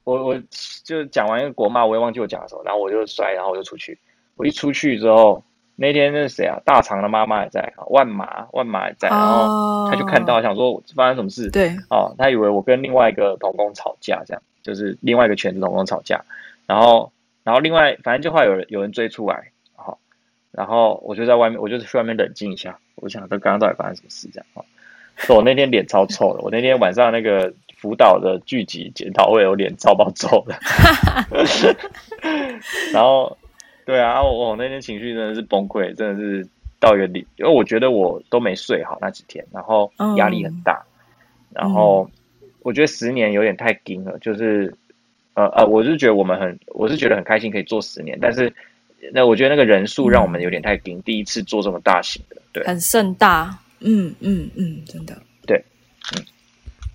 [0.06, 0.42] 我我
[0.86, 4.00] 就讲完一个国骂，我也忘记我讲了什么，然后我就摔，然后我就出去。
[4.38, 5.44] 我一出去之后，
[5.76, 6.60] 那天那是谁啊？
[6.66, 11.50] 大肠的妈妈也在，万马万马也在，然后哦他就看到，想说发生什么事？
[11.52, 16.24] 对，哦，他以为我跟另外一个童工吵架，这样就是另外一个全职童工吵架，
[16.66, 17.12] 然后
[17.44, 20.00] 然后另外反正就后来有人有人追出来，好、
[20.52, 24.64] 然后我就在外面，我就去外面冷静一下，我想这刚刚到底发生什么事这样啊？
[25.18, 30.56] 所以我那天脸超臭的，我那天晚上那个辅导的聚集检讨会，我脸超爆臭的，
[32.92, 33.38] 然后
[33.86, 36.48] 对啊，我我那天情绪真的是崩溃，真的是
[36.80, 40.84] 到一个底，因为我觉得我都没睡好那几天，然后压力很大，
[41.54, 42.10] 然后
[42.64, 44.74] 我觉得十年有点太紧了，就是
[45.36, 48.52] 呃呃，我是觉得我们很，我是觉得很开心可以做十年，但是
[49.14, 55.16] 那我觉得那个人数让我们有点太紧，第一次做这么大型的，对，很盛大，嗯嗯嗯，真的，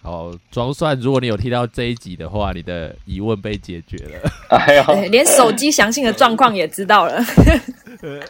[0.03, 4.31] 好，装蒜，如果你有听到这一集的话，你的疑问被解决了。
[4.49, 7.23] 哎呦，对，连手机详细的状况也知道了，
[8.01, 8.21] 对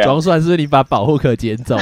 [0.00, 1.76] 啊，装蒜是你把保护壳捡走，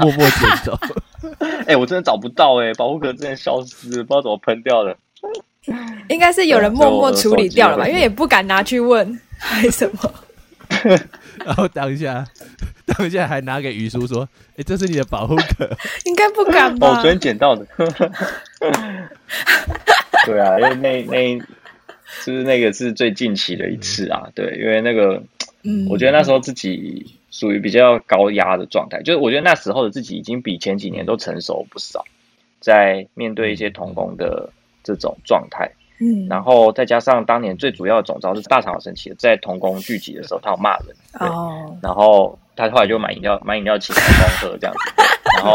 [0.00, 0.78] 默默捡走。
[1.66, 4.94] 哎、我真的找不到哎、保护壳真的消失，不知道怎么喷掉的。
[6.08, 10.14] 应该是有人默默处理掉了吧，因为也不敢拿去问，还什么，
[11.44, 12.24] 然后当下，
[12.86, 15.68] 当下还拿给于叔说：“哎、这是你的保护壳。
[16.04, 17.02] 应该不敢吧昨？
[17.04, 17.66] 天捡到的。
[20.26, 21.38] 对啊，因为那那
[22.24, 25.22] 就是那个是最近期的一次啊，对，因为那个
[25.64, 32.04] 嗯，我觉得那时候自己属于比较高压的状态，就是我觉得那时候的自己已经比前几年都成熟不少，
[32.60, 34.50] 在面对一些童工的
[34.84, 35.70] 这种状态，
[36.02, 44.92] 嗯，然后再加上当年最主要的总招是大肠好神奇的，在童工聚集的时候，他有骂人，对哦，然后他后来就买饮料买饮料请童工喝这样子，
[45.36, 45.54] 然后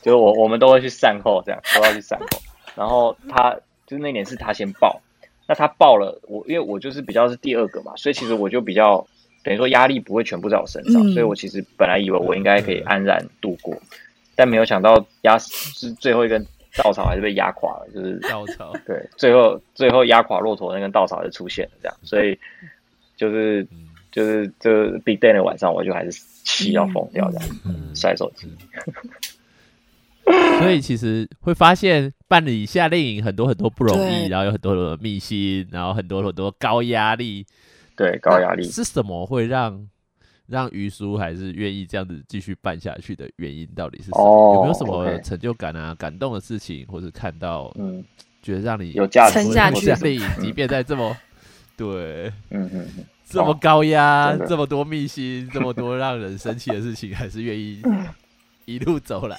[0.00, 2.26] 就是我我们都会去善后这样，都要去善后，
[2.74, 3.54] 然后他
[3.86, 5.00] 就是那年是他先报，
[5.46, 9.06] 那他报了我，因为我就是比较是第二个嘛，所以其实我就比较
[9.44, 11.12] 等于说压力不会全部在我身上，嗯。
[11.12, 13.76] 所以我其实本来以为我应该可以安然度过，
[14.34, 16.44] 但没有想到压是最后一根
[16.76, 22.38] 稻草还是被压垮了，就是 ”稻草，对，最后最后压垮骆驼那根稻草就出现了，这样，所以
[23.16, 26.10] 就是嗯就是这个 big day 的晚上，我就还是
[26.44, 28.48] 气要疯掉这样，嗯，摔手机。
[30.58, 37.46] 所以其实会发现办理夏令营很多很多不容易，然后有很多的秘辛，然后很多很多高压力，
[37.94, 38.64] 对，高压力。
[38.64, 39.86] 是什么会让
[40.48, 44.22] 让于叔还是愿意这样子继续办下去的原因到底是什么？
[44.22, 48.04] 哦有没有什么成就感啊、感动的事情，或是看到嗯，
[48.42, 51.16] 觉得让你有价值撑下去夏令营，即便在这么
[51.76, 57.82] 对嗯嗯嗯，这么高压、这么多秘辛、 这么多让人生气的事情，还是愿意
[58.64, 59.36] 一路走来。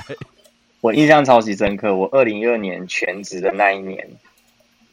[0.82, 1.96] 我印象超级深刻。
[1.96, 4.08] 我二零一二年全职的那一年，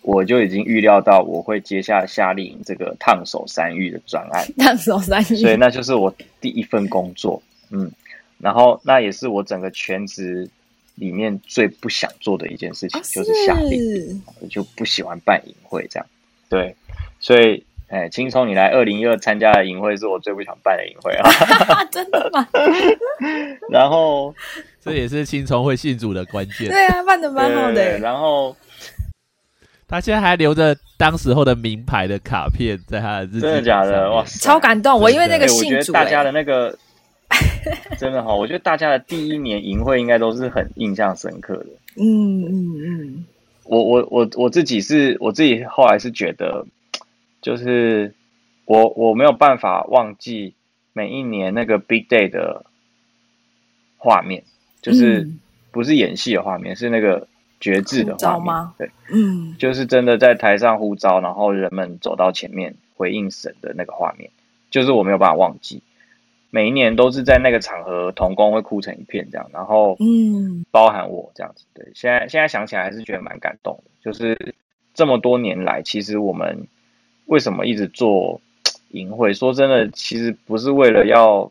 [0.04, 7.42] 我就已经预料到我会接下夏令营这个烫手山芋的专案， 烫手山芋，所以那就是我第一份工作。
[7.70, 7.90] 嗯，
[8.38, 10.48] 然后那也是我整个全职
[10.96, 14.22] 里面最不想做的一件事情，哦就是夏令营。
[14.40, 16.06] 我就不喜欢办营会这样。
[16.50, 16.76] 对，
[17.18, 21.30] 所以哎，青葱，你来二零一二参加的营会是我最不想办的营会啊。
[21.74, 22.46] 啊， 真的吗？
[23.70, 24.34] 然后
[24.80, 26.68] 这也是青松会信主的关键。
[26.68, 28.54] 对啊，办的蛮好对，的，然后
[29.86, 34.10] 他现在还留着当时候的名牌的卡片在他的日记真的假的？
[34.10, 34.98] 哇塞，超感动。
[34.98, 36.76] 我因为那个对我觉得大家哎的那个
[37.98, 41.66] 真的哈，我觉得大家的第一年营会应该都是很印象深刻的。
[41.96, 43.24] 嗯嗯嗯，
[43.64, 46.66] 我我我我自己是我自己后来是觉得，
[47.42, 48.14] 就是
[48.64, 50.54] 我我没有办法忘记
[50.92, 52.64] 每一年那个 big day 的
[53.96, 54.44] 画面，
[54.82, 55.40] 就是嗯
[55.70, 57.26] 不是演戏的画面，是那个
[57.64, 58.74] 觉志的画面吗。
[58.76, 64.30] 对，嗯就是真的在台上呼召，然后人们走到前面回应神的那个画面，
[64.70, 65.82] 就是我没有办法忘记。
[66.50, 71.64] 每一年都是在那个场合，童工会哭成一片这样，然后嗯包含我这样子。
[71.72, 73.90] 对，现在现在想起来还是觉得蛮感动的。
[74.04, 74.54] 就是
[74.92, 76.68] 这么多年来，其实我们
[77.24, 78.40] 为什么一直做
[78.90, 79.32] 淫会？
[79.32, 81.50] 说真的，其实不是为了要，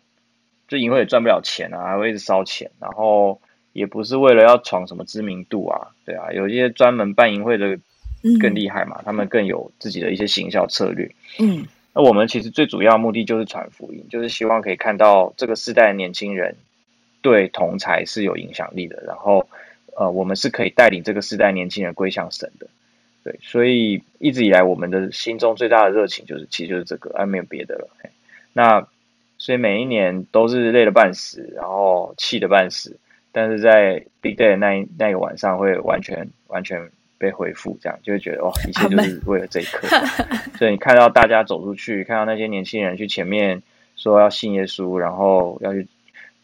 [0.67, 3.41] 就营会也赚不了钱啊，还会一直烧钱，然后
[3.73, 7.77] 也不是为了要闯什么知名度啊，对啊，有一些专门办营会的
[8.23, 11.09] 嗯更厉害嘛，他们更有自己的一些行销策略。
[11.39, 11.65] 嗯
[11.95, 16.55] 那我们其实最主要目的就是传福音，就是希望可以看到这个世代的年轻人
[17.21, 19.47] 对同才是有影响力的，然后
[19.95, 22.65] 呃，我们是可以带领这个世代年轻人归向神的。
[23.23, 27.87] 对，所以一直以来我们的心中最大的热情就是，其实就是这个，而没有别的了。
[27.99, 28.09] 嘿
[28.53, 28.87] 那
[29.37, 32.97] 所以每一年都是累得半死，然后气得半死，
[33.33, 39.87] 但是在 Big Day 的那一那个晚上会完全完全被恢复，这样就会觉得哇，一切就是为了这一刻。
[40.57, 43.61] 所以你看到大家走出去，看到那些年轻人去前面
[43.95, 45.87] 说要信耶稣，然后要去，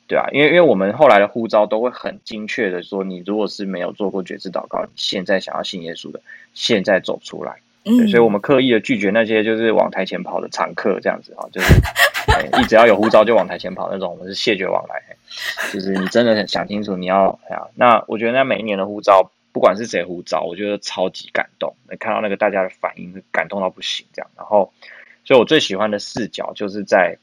[0.07, 6.19] 对啊，因为因为我们后来的呼召都会很精确的说，你如果是没有做过觉知祷告，你现在想要信耶稣的，
[6.53, 7.53] 现在走出来。
[7.85, 11.73] 嗯，所以我们刻意的拒绝那些就是往台前跑的常客，这样子啊，就是
[12.51, 14.95] 哎一只要有护照就往台前跑那种，我们是谢绝往来。
[15.09, 15.15] 哎
[15.71, 21.75] 就是你真的很想清楚你要哎呀，那我觉得那每一年的护照，不管是谁护照，我觉得超级感动。
[21.89, 24.29] 你看到那个大家的反应，感动到不行这样。
[24.35, 24.73] 然后，
[25.23, 27.17] 所以我最喜欢的视角就是在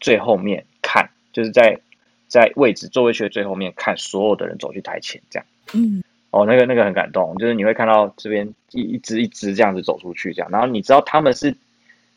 [0.00, 1.78] 最后面看，就是在
[2.26, 5.46] 在位置座位区的最后面看所有的人走去台前这样。
[5.74, 11.56] 嗯哦，那个那个很感动，就是你会看到这边一一只一只这样子走出去，这样，然后你知道他们是，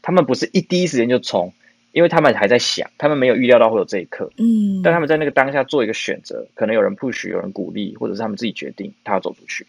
[0.02, 1.54] 他们不是一第一时间就冲，
[1.92, 9.66] 因为他们还在想，他们没有预料到会有这一刻，嗯，但他们在那个当下做一个选择，可能有人 push，有人鼓励，或者是他们自己决定他要走出去，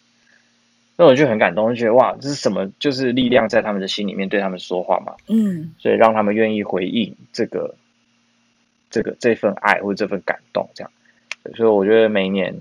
[0.97, 2.71] 那我就很感动，就觉得哇，这是什么？
[2.79, 7.75] 就是力量在他们的心里面对他们说话嘛，嗯所以让他们愿意回应这个
[8.91, 10.91] 这个这份爱或者这份感动，这样。
[11.57, 12.55] 所以我觉得每一年，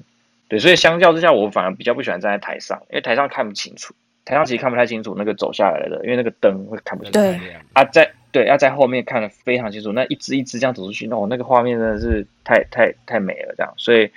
[0.48, 3.94] 对，所以相较之下，我反而比较不喜欢站在台上，因为台上看不清楚，
[4.26, 7.20] 台上其实看不太清楚那个走下来的，因为那个灯会看不清楚。
[7.20, 7.40] 对
[7.74, 14.10] 啊，在对要在后面看的非常清楚，那一只一只这样走出去，那我那个画面真的是太太太美了，这样，所以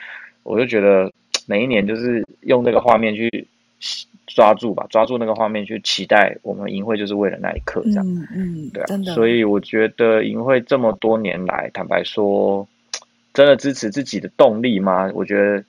[0.42, 1.12] 我就觉得
[1.46, 3.46] 每一年就是用这个画面去
[4.26, 8.06] 抓住吧，抓住那个画面去期待我们银会，就是为了那一刻这样。
[8.06, 12.66] 嗯嗯，对啊所以我觉得银会这么多年来，坦白说，
[13.32, 15.10] 真的支持自己的动力吗？
[15.14, 15.62] 我觉得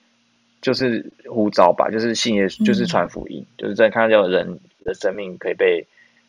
[0.61, 5.85] 就是呼召吧，就是信耶稣，嗯就是传福音，就是在看到人的生命可以被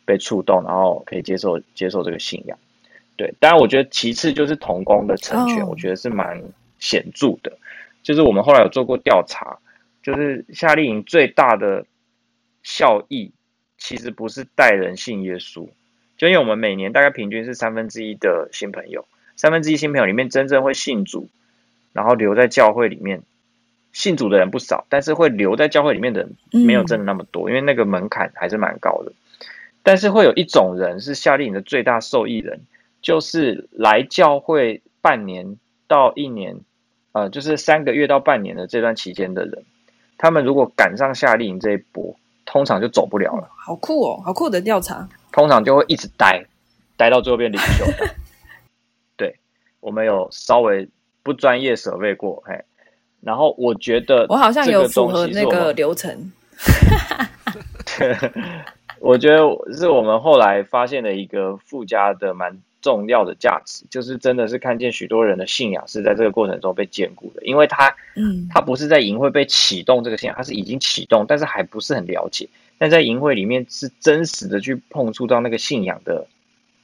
[0.07, 2.59] 被触动，然后可以接受接受这个信仰。
[3.16, 6.42] 对，当然我觉得其次就是童工的成全，哦我觉得是蛮
[6.78, 7.59] 显著的。
[8.02, 9.59] 就是我们后来有做过调查，
[10.02, 11.84] 就是夏令营最大的
[12.62, 13.32] 效益，
[13.78, 15.66] 其实不是带人信耶稣，
[16.16, 21.28] 就因为我们每年大概平均是三分之一的新朋友，三分之一新朋友里面真正会信主，
[21.92, 23.22] 然后留在教会里面，
[23.92, 29.12] 信主的人不少，但是会留在教会里面的人没有真的那么多，因为那个门槛还是蛮高的。
[29.87, 32.62] 但是会有一种人是夏令营的最大受益人，
[33.01, 36.59] 就是来教会半年到一年，
[37.12, 39.62] 呃，就是三个月到半年的这段期间的人，
[40.18, 43.49] 他们如果赶上夏令营这一波，通常就走不了了。
[43.57, 46.45] 好酷哦，好酷的调查，通常就会一直待，
[46.97, 47.87] 待到最后变领袖。
[47.93, 48.11] 的。
[49.16, 49.39] 对，
[49.78, 50.89] 我们有稍微
[51.22, 52.64] 不专业设备过，嘿，
[53.20, 56.32] 然后我觉得我好像有符合那个流程，
[59.01, 59.38] 我觉得
[59.76, 72.49] 是我们后来发现的一个附加的蛮重要的价值，就是真的是看见许多人的信仰是在这个过程中被兼顾的，因为他嗯他不是在营会被启动这个信仰，他是已经启动，但是还不是很了解。
[72.78, 76.26] 但在营会里面是真实的去碰触到那个信仰的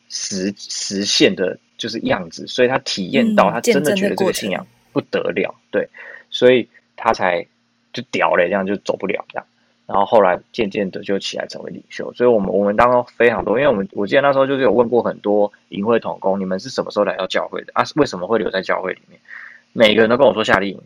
[0.08, 5.88] 实实现的，就是样子，所以他体验到，嗯他真的觉得这个信仰不得了，对，
[6.30, 7.46] 所以他才
[7.92, 9.46] 就屌了，这样就走不了这样。
[9.86, 17.84] 然后后来渐渐的就起来成为领袖，所以我们我们当中非常多，因为我们我记得那时候就是有问过很多营会同工，你们是什么时候来到教会的啊？
[17.96, 19.20] 为什么会留在教会里面？
[19.72, 20.80] 每个人都跟我说夏令营，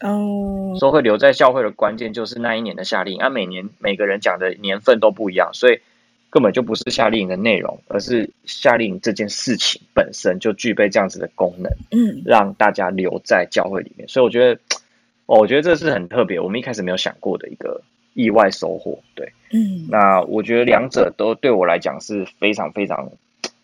[0.00, 5.80] 哦，说会留在教会的关键就是那一年的夏令营，啊，每年每个人讲的年份都不一样，所以
[6.28, 14.06] 根本就不是夏令营的内容，而是夏令营这件事情本身就具备这样子的功能，嗯让大家留在教会里面。
[14.06, 14.60] 所以我觉得，
[15.26, 17.80] 哦，我觉得这是很特别，我们一开始没有想过的一个
[18.16, 18.98] 意外收获。
[19.14, 23.08] 对，嗯，那我觉得两者都对我来讲是非常非常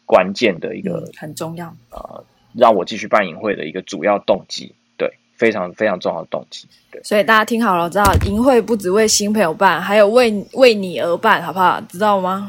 [0.07, 2.23] 关键的一个嗯很重要，呃，
[2.55, 4.73] 让我继续办营会的一个主要动机。
[4.99, 6.69] 对，非常非常重要的动机。
[6.91, 7.03] 对。
[7.03, 11.81] 所以大家听好了，知道营会不只为新朋友办，还有为为你而办，好不好？
[11.89, 12.49] 知道吗？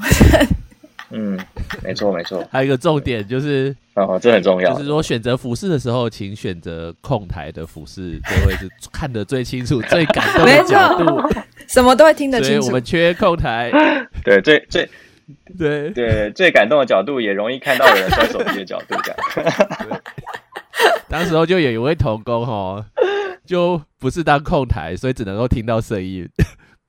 [1.14, 1.40] 嗯，
[1.84, 4.74] 没错没错， 还有一个重点就是，哦，这很重要。
[4.74, 11.22] 就是说选择服饰的时候，请选择控台的服饰，这会是看得最清楚、最感动的 角度。
[11.68, 12.62] 什么都会听得清楚。
[12.62, 13.72] 所以我们缺控台，
[14.26, 14.90] 对最最
[15.58, 20.02] 对对最感动的角度，也容易看到有人摔手机的角度，这样。
[21.08, 22.84] 当时候就有一位童工哦，
[23.46, 26.28] 就不是当控台，所以只能够听到声音，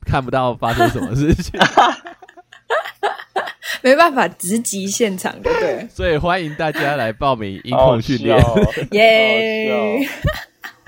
[0.07, 1.61] 看不到发生什么事情。
[3.85, 5.87] 没办法直击现场，对不 对？
[5.91, 8.35] 所以欢迎大家来报名音控训练。
[8.93, 10.01] 耶！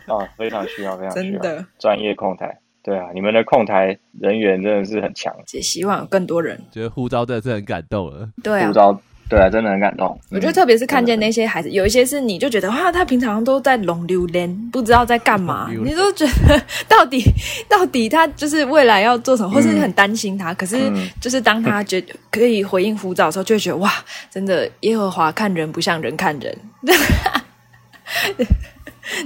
[0.06, 2.58] 啊，非常需要，非常需要真的，专业控台。
[2.82, 6.58] 对啊，你们的控台人员真的是很强，也希望有更多人。
[6.72, 8.26] 觉得呼召真的是很感动了。
[8.42, 8.98] 对啊护，照
[9.28, 10.06] 对啊，真的很感动。
[10.30, 17.24] 我觉得嗯特别是看见那些孩子，有一些是你就觉得哇，他平常都在龙溜连，不知道在干嘛， 你都觉得到底
[17.68, 20.54] 到底他就是未来要做什么，或是很担心他。
[20.54, 21.08] 可是嗯。
[21.20, 23.90] 就是当他觉得可以回应呼召的时候，就会觉得哇，
[24.30, 26.56] 真的耶和华看人不像人看人，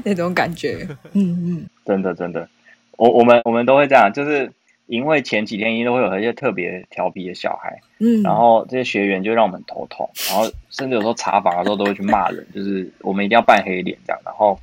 [0.05, 0.87] 那种感觉。
[1.13, 2.49] 嗯嗯，真的真的，
[2.97, 4.51] 我我们我们都会这样，就是
[4.91, 14.59] 营会前几天一定都会有一些特别调皮的小孩，嗯，然后这些学员就让我们头痛，然后甚至有时候查房的时候都会去骂人，就是我们一定要扮黑脸这样，然后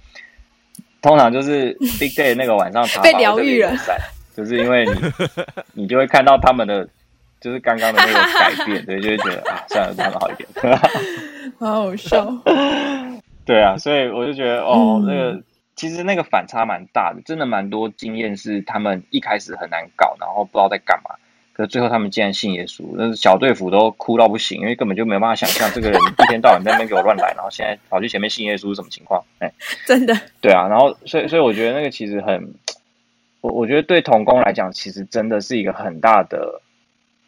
[1.01, 3.71] 通常就是 Big Day 那个晚上查房 被疗愈了
[4.35, 4.93] 就是因为你
[5.83, 6.87] 你就会看到他们的
[7.39, 10.47] 就是刚刚的那个改变， 对，就会觉得啊，算了，他们好一点。
[11.57, 12.27] 好好笑。
[13.45, 15.41] 对啊，所以我就觉得哦，嗯那个
[15.77, 21.11] 其实那个反差蛮大的，真的蛮多经验是他们一开始很难搞，然后不知道在干嘛，
[21.53, 29.23] 可是最后他们竟然信耶稣，那小队服都哭到不行，因为根本就没有办法想象这个人一天到晚在那边给我乱来，然后现在跑去前面信耶稣是什么情况？
[29.39, 29.53] 哎，
[29.85, 32.55] 真的，对啊，然后所以所以我觉得那个其实很，
[33.41, 36.61] 我我觉得对童工来讲，其实真的是一个很大的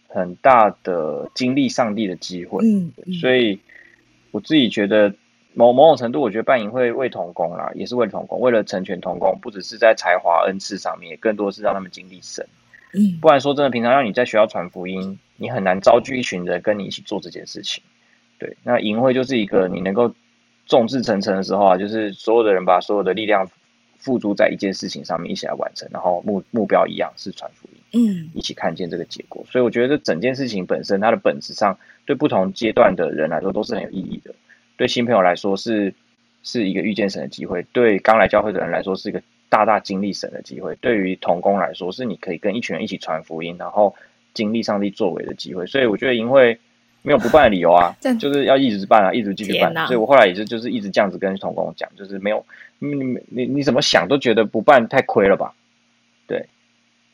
[0.08, 2.66] 很大的经历上帝的机会。
[2.66, 3.60] 嗯，嗯所以
[4.32, 5.14] 我自己觉得
[5.54, 12.46] 某某种程度，我觉得办营会为同工啦，也是为了童工，为了成全同工，不只是在才华恩赐上面，也更多是让他们经历神。
[12.94, 17.84] 嗯不然说真的，平常让你在学校传福音，你很难招聚一群人跟你一起做这件事情。
[18.38, 20.12] 对，那营会就是一个你能够
[20.66, 23.48] 众志成城的时候啊，就是所有的人把所有的力量
[23.98, 27.80] 付诸在一件事情上面，一起来完成，然后目目标一样是传福音。
[27.92, 29.44] 嗯一起看见这个结果。
[29.52, 34.34] 所以我觉得这整件事情本身，它的本质上对不同阶段的人来说都是很有意义的。
[34.80, 35.94] 对新朋友来说是
[36.42, 43.94] 是一个遇见神的机会，对刚来教会的人来说是一个大大经历神的机会，对于童工来说是你可以跟一群人一起传福音，然后
[44.34, 45.68] 经历上帝作为的机会。
[45.68, 46.58] 所以我觉得营会
[47.02, 52.46] 没有不办的理由啊， 就是要一直办啊，一直继续办所以我后来也是就是一直这样子跟童工讲，就是没有
[52.80, 55.54] 你你你你怎么想都觉得不办太亏了吧？
[56.26, 56.46] 对，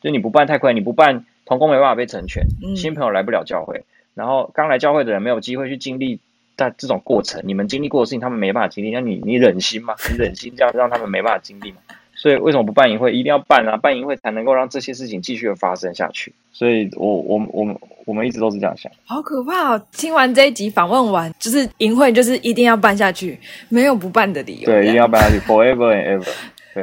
[0.00, 3.82] 就你不办太亏，你不办童工没办法被成全，嗯新朋友来不了教会，
[4.14, 6.20] 然后刚来教会的人没有机会去经历
[6.56, 9.94] 在这种过程，你们经历过的事情，他们没办法经历，那你你忍心吗？
[10.10, 11.78] 你忍心这样让他们没办法经历吗？
[12.18, 13.12] 所以为什么不办营会？
[13.12, 13.76] 一定要办啊！
[13.76, 16.32] 办营会才能够让这些事情继续的发生下去。
[16.50, 17.76] 所以我我我们
[18.06, 18.90] 我们一直都是这样想。
[19.04, 19.82] 好可怕哦！
[19.92, 23.38] 听完这一集访问完，就是营会就是一定要办下去，
[23.68, 24.64] 没有不办的理由。
[24.64, 26.28] 对，一定要办下去，forever and ever。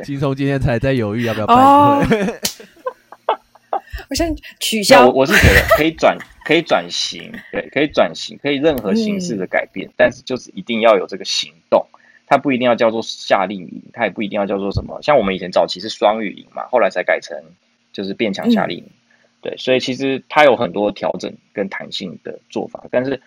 [0.06, 2.34] 轻松今天才在犹豫要不要办哦营会，
[4.10, 5.14] 我先取消我。
[5.14, 11.86] 我是觉得可以转，可以转型，对，可以转型，可以任何形式的改变，但是就是一定要有这个行动。
[12.26, 15.00] 它不一定要叫做夏令营，它也不一定要叫做什么。
[15.02, 17.38] 像我们以前早期是双语营嘛，后来才改成
[17.92, 18.86] 就是变强夏令营。
[19.42, 23.22] 对，所以其实它有很多调整跟弹性的做法，但是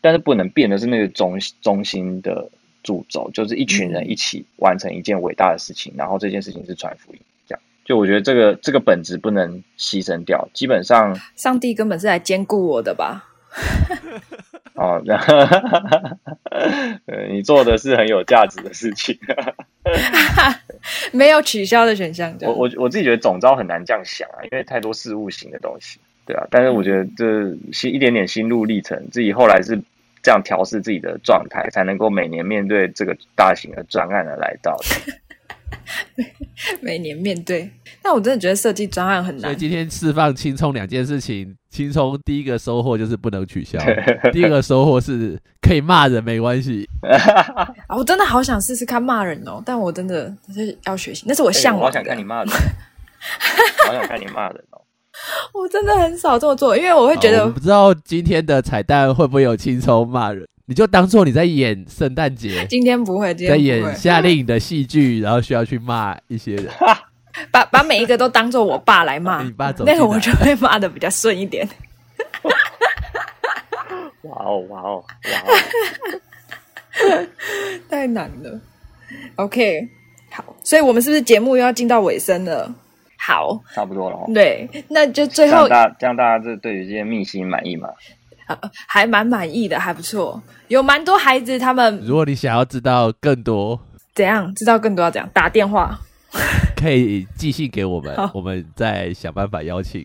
[0.00, 2.48] 但是不能变的是那个中中心的
[2.82, 7.20] 主轴，就是一群人一起完成一件伟大的事情，然后这件事情是传福音。
[7.92, 11.18] 我觉得这个这个本质不能牺牲掉，基本上。
[11.36, 13.28] 上帝根本是来兼顾我的吧？
[14.74, 15.02] 哦，
[17.30, 19.16] 你做的是很有价值的事情。
[21.12, 22.34] 没有取消的选项。
[22.40, 26.46] 我我我自己觉得总招很难这样想啊，因为太多事物型的东西，对啊。
[26.50, 29.78] 但是我觉得这心一点点心路历程，自己后来是
[30.22, 34.84] 这样调试自己的状态，才能够每年面对这个大型的专案的来到的。
[36.80, 37.70] 每年面对，
[38.02, 39.42] 但我真的觉得设计专案很难。
[39.42, 43.78] 所以今天释放轻松两件事情，轻松第一个收获就是不能取消，
[44.32, 46.88] 第二个收获是可以骂人没关系。
[47.88, 51.98] 啊，我真的好想试试看骂人哦，但我真的是要学习，那是我向往的。
[51.98, 52.52] 哎我好想看你骂人，
[53.86, 54.80] 好想看你骂人哦。
[55.52, 66.66] 我真的很少这么做，因为我会觉得我不知道今天的彩蛋会不会有轻松骂人，你就当做你在演圣诞节，今天不会，今在天在演夏令营的戏剧，然后需要去骂一些人。
[67.52, 71.68] 把把每一个都当做我爸来骂 你，爸走那个我就会骂的比较顺一点。
[74.22, 75.52] 哇哦哇哦哇哦！
[77.90, 78.58] 太难了。
[79.36, 79.86] OK，
[80.30, 82.74] 好，所以我们是不是节目又要进到尾声了？
[83.18, 84.24] 好，差不多了哦。
[84.32, 87.90] 对，那就最这后样大家这样大家这对于这些秘辛满意吗？
[88.60, 93.80] 呃 还蛮满意的，还不错，有蛮多孩子他们如果你想要知道更多
[94.14, 95.98] 怎样知道更多要怎样打电话？
[96.74, 100.04] 可以寄信给我们，我们再想办法邀请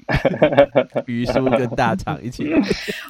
[1.05, 2.53] 于叔跟大厂一起。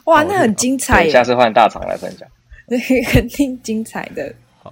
[0.06, 2.28] 哇，那很精彩，耶下，次换大厂来分享。
[2.68, 2.78] 那
[3.12, 4.34] 肯定精彩的。
[4.62, 4.72] 好，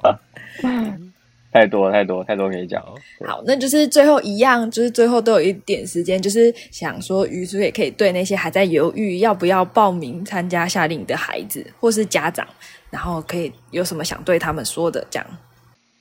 [1.56, 2.82] 太多太多太多可以讲。
[2.84, 2.96] 好
[3.26, 12.46] 好，那就是最后一样，就是最后都有一点时间，就是想说，于叔也可以对那些还在犹豫要不要报名参加夏令营的孩子或是家长，
[12.90, 15.08] 然后可以有什么想对他们说的？
[15.10, 15.26] 这样，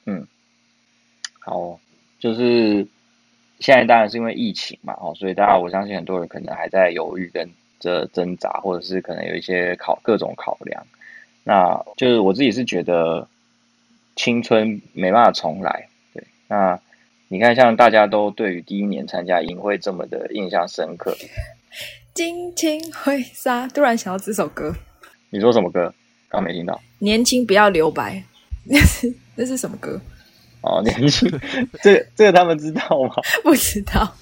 [0.06, 0.26] 嗯
[1.38, 1.78] 好，
[2.18, 2.84] 就是
[3.60, 7.48] 现在当然是因为疫情嘛，哦，所以大家我相信很多人可能还在犹豫跟
[7.78, 10.84] 这挣扎，或者是可能有一些考各种考量。
[11.44, 13.28] 那就是我自己是觉得
[14.16, 16.24] 青春没办法重来，对。
[16.48, 16.78] 那
[17.28, 21.16] 你看，像大家都对于第一年参加营会这么的印象深刻，
[22.14, 23.66] 尽情挥洒。
[23.68, 24.74] 突然想到这首歌，
[25.30, 25.92] 你说什么歌？
[26.28, 26.80] 刚没听到。
[26.98, 28.22] 年轻不要留白，
[28.64, 30.00] 那 是那是什么歌？
[30.60, 31.28] 哦，年轻，
[31.82, 33.14] 这这个他们知道吗？
[33.42, 34.16] 不知道。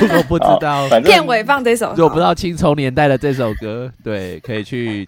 [0.00, 5.06] 如果不知道， 反正片尾放这首，如果不知道青葱年代的这首歌，对，可以去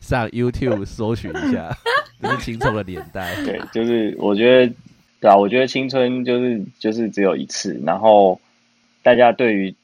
[0.00, 1.70] 上 YouTube 搜寻一下，
[2.22, 3.34] 这是青葱的年代。
[3.44, 4.74] 对，就是我觉得，
[5.20, 8.40] 对啊，我觉得青春就是就是只有一次，然后
[9.02, 9.74] 大家对于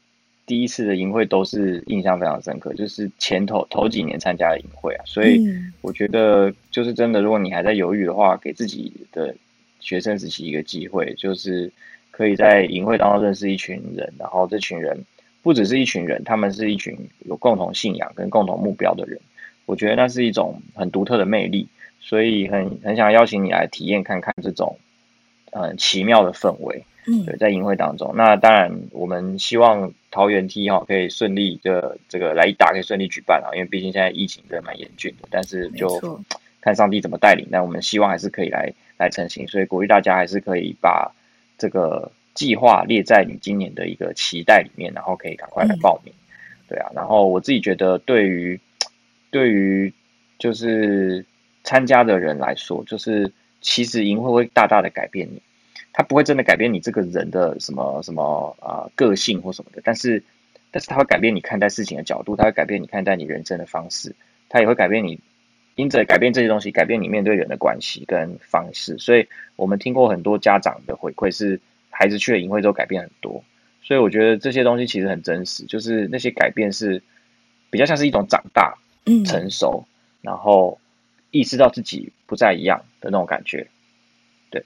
[0.46, 9.34] 第一次的营会都是印象非常深刻，就是前头头几年参加的营会啊，所以嗯我觉得就是真的，如果你还在犹豫的话，给自己的
[9.80, 11.70] 学生时期一个机会，就是
[12.10, 15.04] 可以在营会当中认识一群人，然后这群人
[15.42, 16.96] 不只是一群人，他们是一群
[17.26, 19.18] 有共同信仰跟共同目标的人，
[19.66, 21.68] 我觉得那是一种很独特的魅力，
[22.00, 24.78] 所以很很想邀请你来体验看看这种
[25.52, 26.84] 呃奇妙的氛围。
[27.06, 36.18] 嗯对，在营会当中，那当然我们希望桃园 T 哈可以顺利的这个来一打可以顺利举办啊，因为毕竟现在疫情真的蛮严峻的，但是就
[36.62, 37.46] 看上帝怎么带领。
[37.50, 41.12] 那我们希望还是可以来来成型，所以鼓励大家还是可以把
[41.58, 46.14] 这个计划列在你今年的一个期待里面，然后可以赶快来嗯报名。
[46.70, 48.58] 对啊，然后我自己觉得对于
[49.34, 49.92] 对于
[50.38, 51.26] 就是
[51.64, 55.42] 参加的人来说，就是其实营会会大大的改变你。
[55.92, 60.22] 它不会真的改变你这个人的什么什么啊、个性或什么的，但是
[60.70, 64.14] 但是它会改变你看待事情的角度，它会改变你看待你人生的方式，
[64.48, 65.18] 它也会改变你，
[65.74, 68.96] 因着改变这些东西，改变你面对人的关系跟方式。
[68.98, 69.26] 所以
[69.56, 71.60] 我们听过很多家长的回馈是，
[71.90, 73.42] 孩子去了营会之后改变很多，
[73.82, 77.02] 所以我觉得这些东西其实很真实，就是那些改变是
[77.70, 79.84] 比较像是一种长大、嗯成熟，
[80.20, 80.78] 然后
[81.30, 83.66] 意识到自己不再一样的那种感觉。
[84.50, 84.64] 对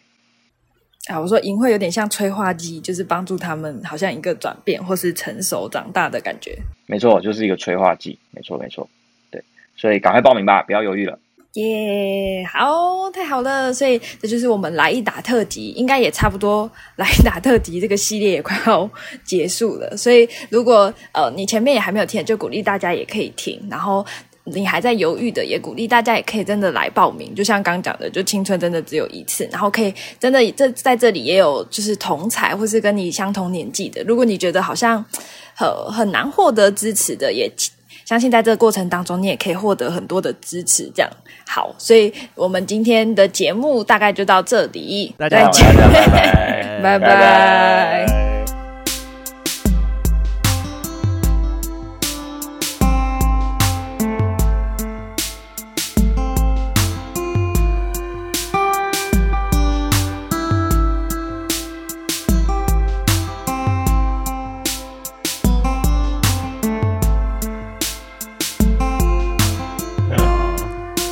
[1.08, 6.56] 啊，我说营会有点像催化剂，就是帮助他们好像一个转变或是成熟长大的感觉。
[6.86, 8.88] 没错，就是一个催化剂，没错没错，
[9.30, 9.42] 对，
[9.76, 11.18] 所以赶快报名吧，不要犹豫了。
[11.54, 13.72] 耶好，太好了！
[13.72, 16.70] 所以这就是我们来一打特辑，应该也差不多。
[16.96, 18.88] 来一打特辑这个系列也快要
[19.24, 23.60] 结束了，所以如果呃你前面也还没有听，就鼓励大家也可以听。
[23.68, 24.06] 然后
[24.54, 27.34] 你还在犹豫的，也鼓励大家也可以真的来报名。
[27.34, 34.02] 就像刚讲的，就青春真的只有一次，然后可以真的这在这里也有就是同才或是跟你相同年纪的。
[34.04, 35.04] 如果你觉得好像
[35.54, 37.50] 很很难获得支持的，也
[38.04, 40.90] 相信在这个过程当中，你也可以获得很多的支持。
[40.94, 41.10] 这样
[41.46, 48.06] 好，所以我们今天的节目大概就到这里，大家好再见，拜拜。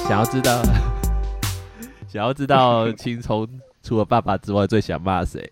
[0.09, 0.63] 想要知道，
[2.09, 3.49] 想要知道 青葱
[3.83, 5.49] 除了爸爸之外最想骂谁？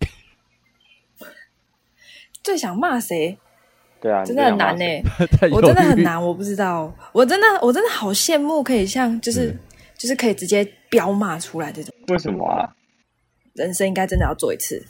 [2.43, 3.37] 最想骂谁？
[4.01, 4.85] 对啊，真的很难呢、
[5.51, 5.81] 我真的。
[5.81, 9.59] 很难，我不知道，我真的我真的好羡慕可以像就是、嗯
[9.97, 12.67] 就是可以直接飙骂出来这种为什么啊？
[13.53, 14.85] 人生，应该真的要做一次。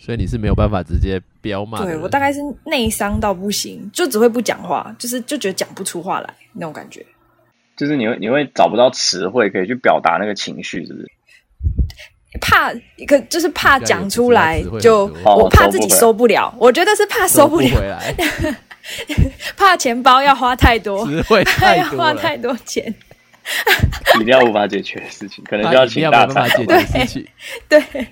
[0.00, 1.84] 所以你是没有办法直接飙骂。
[1.84, 7.04] 对我大概是内伤到不行，就只会不讲话，就是就觉得讲不出话来那种感觉。
[7.80, 11.10] 就是你会你会找不到词汇可以去表达那个情绪，是不是？
[12.42, 18.14] 怕一个就是怕讲出来就我怕自己收不了，我觉得是怕收收不不了，回来，
[19.56, 21.08] 怕钱包要花太多，
[21.78, 22.94] 要花太多钱。
[24.20, 26.84] 饮料无法解决的事情，可能就要请大餐没办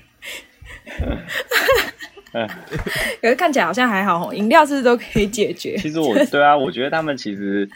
[2.32, 3.12] 法解决的事情。
[3.20, 5.76] 对， 可是看起来好像还好哦，饮料是不是都可以解决？
[5.78, 7.68] 其实我对啊，我觉得他们其实，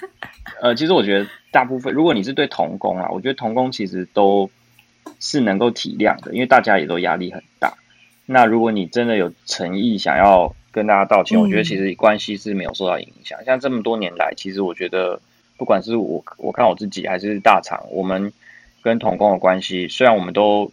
[0.61, 4.51] 呃，其实我觉得大部分，如果你是对童工啊，我觉得童工其实都
[5.21, 7.75] 是能够体谅的，因为大家也都压力很大。
[8.27, 13.39] 那如果你真的有诚意想要跟大家道歉，我觉得其实关系是没有受到影响。
[13.45, 15.21] 像这么多年来，其实我觉得
[15.59, 18.33] 不管是我我看我自己还是大厂，我们
[18.81, 20.71] 跟童工的关系，虽然我们都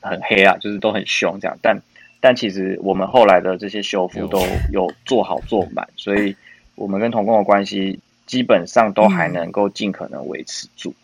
[0.00, 1.82] 很黑啊，就是都很凶这样，但
[2.22, 4.40] 但其实我们后来的这些修复都
[4.72, 6.36] 有做好做满，所以
[6.76, 10.94] 我们跟同工的关系基本上都还能够尽可能维持住。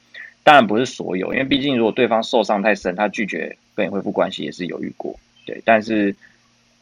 [0.45, 5.19] 当然不是所有，因为毕竟如果对方受伤太深，他拒绝跟你恢复关系也是犹豫过。
[5.45, 6.15] 对，但是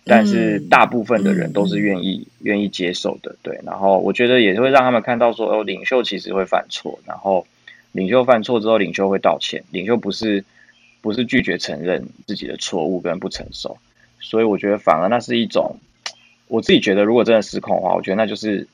[0.05, 3.59] 但是大部分的人都是愿意愿意接受的，对。
[3.65, 7.47] 然后我觉得也会让他们看到说，哦，领袖其实会犯错，然后
[7.93, 10.45] 领袖犯错之后，领袖会道歉，领袖不是
[11.01, 13.79] 不是拒绝承认自己的错误跟不成熟，
[14.21, 15.77] 所以我觉得反而那是一种，
[16.49, 18.67] 我自己觉得如果真的失控的话，我觉得那就是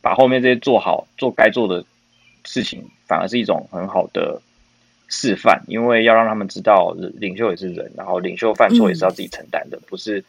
[0.00, 1.84] 把后面这些做好做该做的
[2.44, 4.40] 事情，反而是一种很好的。
[5.08, 10.24] 示范，因为要让他们知道领袖也是人，然后领袖犯错也是要自己承担的，不是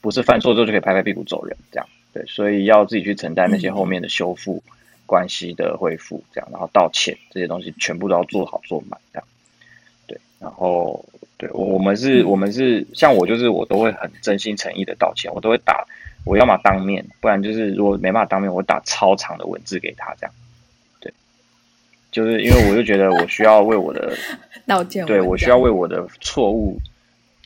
[0.00, 1.88] 不是犯错之后就可以拍拍屁股走人这样。
[2.12, 4.62] 对，所以要自己去承担那些后面的修复
[5.06, 9.26] 关系的恢复，这样，然后道歉这些东西全部都要做好做满这样。
[10.06, 11.04] 对，然后
[11.42, 15.84] 对我我们是我们是像我就是我都会很真心诚意的道歉，我都会打，
[16.24, 20.32] 我要么当面，不然就是如果没办法当面，我打超长的文字给他这样。
[21.00, 21.12] 对
[22.12, 24.16] 就是因为我就觉得我需要为我的
[24.68, 26.78] 道歉，对我需要为我的错误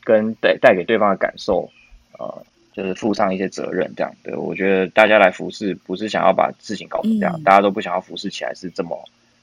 [0.04, 1.70] 跟带带给对方的感受，
[2.18, 2.44] 呃，
[2.74, 4.12] 就是负上一些责任，这样。
[4.22, 9.02] 对我觉得大家来服侍，不是想要把事情搞成这样，大家都不想要服侍起来是这么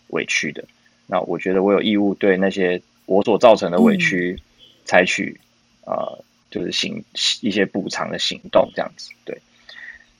[0.09, 0.63] 委屈的。
[1.07, 4.39] 那我觉得我有义务对那些我所造成的委屈
[4.85, 5.39] 采取
[5.85, 7.03] 呃，就是行
[7.41, 9.37] 一些补偿的行动，这样子，对。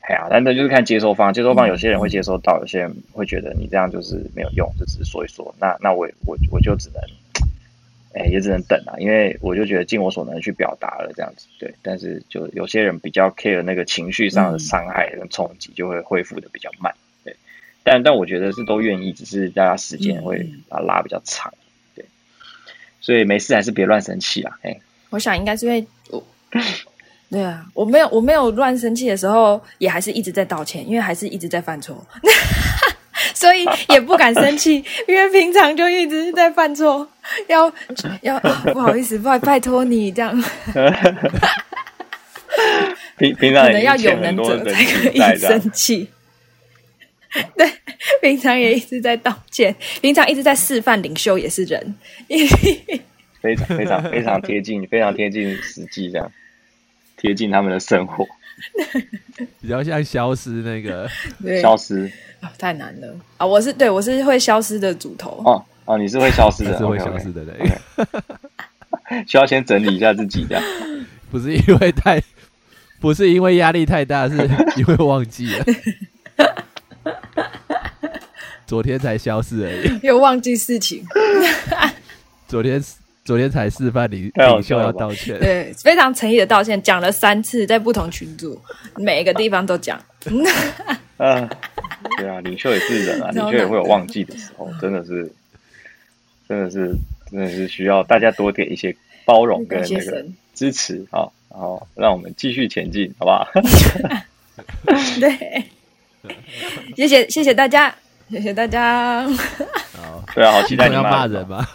[0.06, 5.56] 哎呀，但那就是看接收方，接收方有些人会接收到，有些人会觉得你这样就是没有用，就只是说一说。
[5.58, 7.02] 那那我我我就只能，
[8.14, 11.74] 哎，也只能等啊，因为我就觉得尽我所能去表达了这样子，对。
[11.82, 17.38] 但是就有些人比较 care 那个情绪上的伤害跟冲击，就会恢复的比较慢，对。
[17.84, 21.63] 但但我觉得是都愿意，只是大家时间会把它拉比较长，对。
[23.04, 24.76] 所以没事还是别乱生气啊，哎。
[25.12, 26.24] 我想应该是因为我。
[27.30, 32.06] 对啊，我没有我没有乱生气的时候，也还是一直在道歉，因为还是一直在犯错，
[33.34, 37.10] 所以也不敢生气， 因为平常就一直在犯错，
[37.48, 37.74] 要
[38.22, 38.40] 要
[38.72, 40.32] 不好意思，拜拜托你这样。
[43.18, 46.08] 平平常可能要有能者才可以生气。
[47.58, 47.72] 对，
[48.22, 51.96] 平常也一直在道歉，平常一直在示范领袖也是人，
[53.42, 56.32] 非常非常非常贴近，非常贴近实际这样。
[57.18, 58.28] 贴近他们的生活，
[59.62, 61.10] 比较像消失那个。
[61.62, 62.12] 消失。
[62.58, 63.16] 太难了。
[63.38, 63.46] 啊！
[63.46, 65.42] 我是对我是会消失的主头。
[65.46, 67.56] 哦哦，你是会消失的，是会消失的人，
[69.26, 70.64] 需要先整理一下自己，这样。
[71.32, 72.22] 不是因为太
[73.00, 74.36] 不是因为压力太大，是
[74.76, 75.66] 因为忘记了，
[78.66, 81.06] 昨天才消失而已，又忘记事情，
[82.48, 82.82] 昨天。
[83.26, 88.62] 昨天才示范领领袖要道歉，对，非常诚意的道歉，讲了三次，在不同群组，
[88.98, 89.98] 每一个地方都讲。
[90.26, 90.44] 嗯，
[92.20, 95.32] 对啊，领袖也是人啊，领袖也会有忘记的时候，真的是，
[96.50, 96.94] 真的是，
[97.32, 103.48] 真的是需要大家多点一些包容跟那个支持啊，然后让我们继续前进，好不好？
[105.22, 105.64] 对，
[106.96, 107.94] 谢谢谢谢大家，
[108.30, 109.26] 谢谢大家。
[110.36, 111.66] 对啊，好期待你要骂人吗？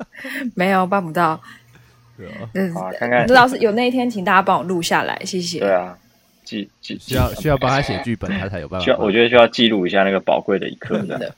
[0.54, 1.40] 没有办不到，
[2.54, 5.58] 嗯，好，看看，知道是有那一天，请大家帮我录下来，谢谢。
[5.60, 5.96] 对啊，
[6.44, 8.84] 记记需要需要帮他写剧本，他才有办法。
[8.84, 11.34] 需要，我觉得需要记录一下那个宝贵的一刻，真的。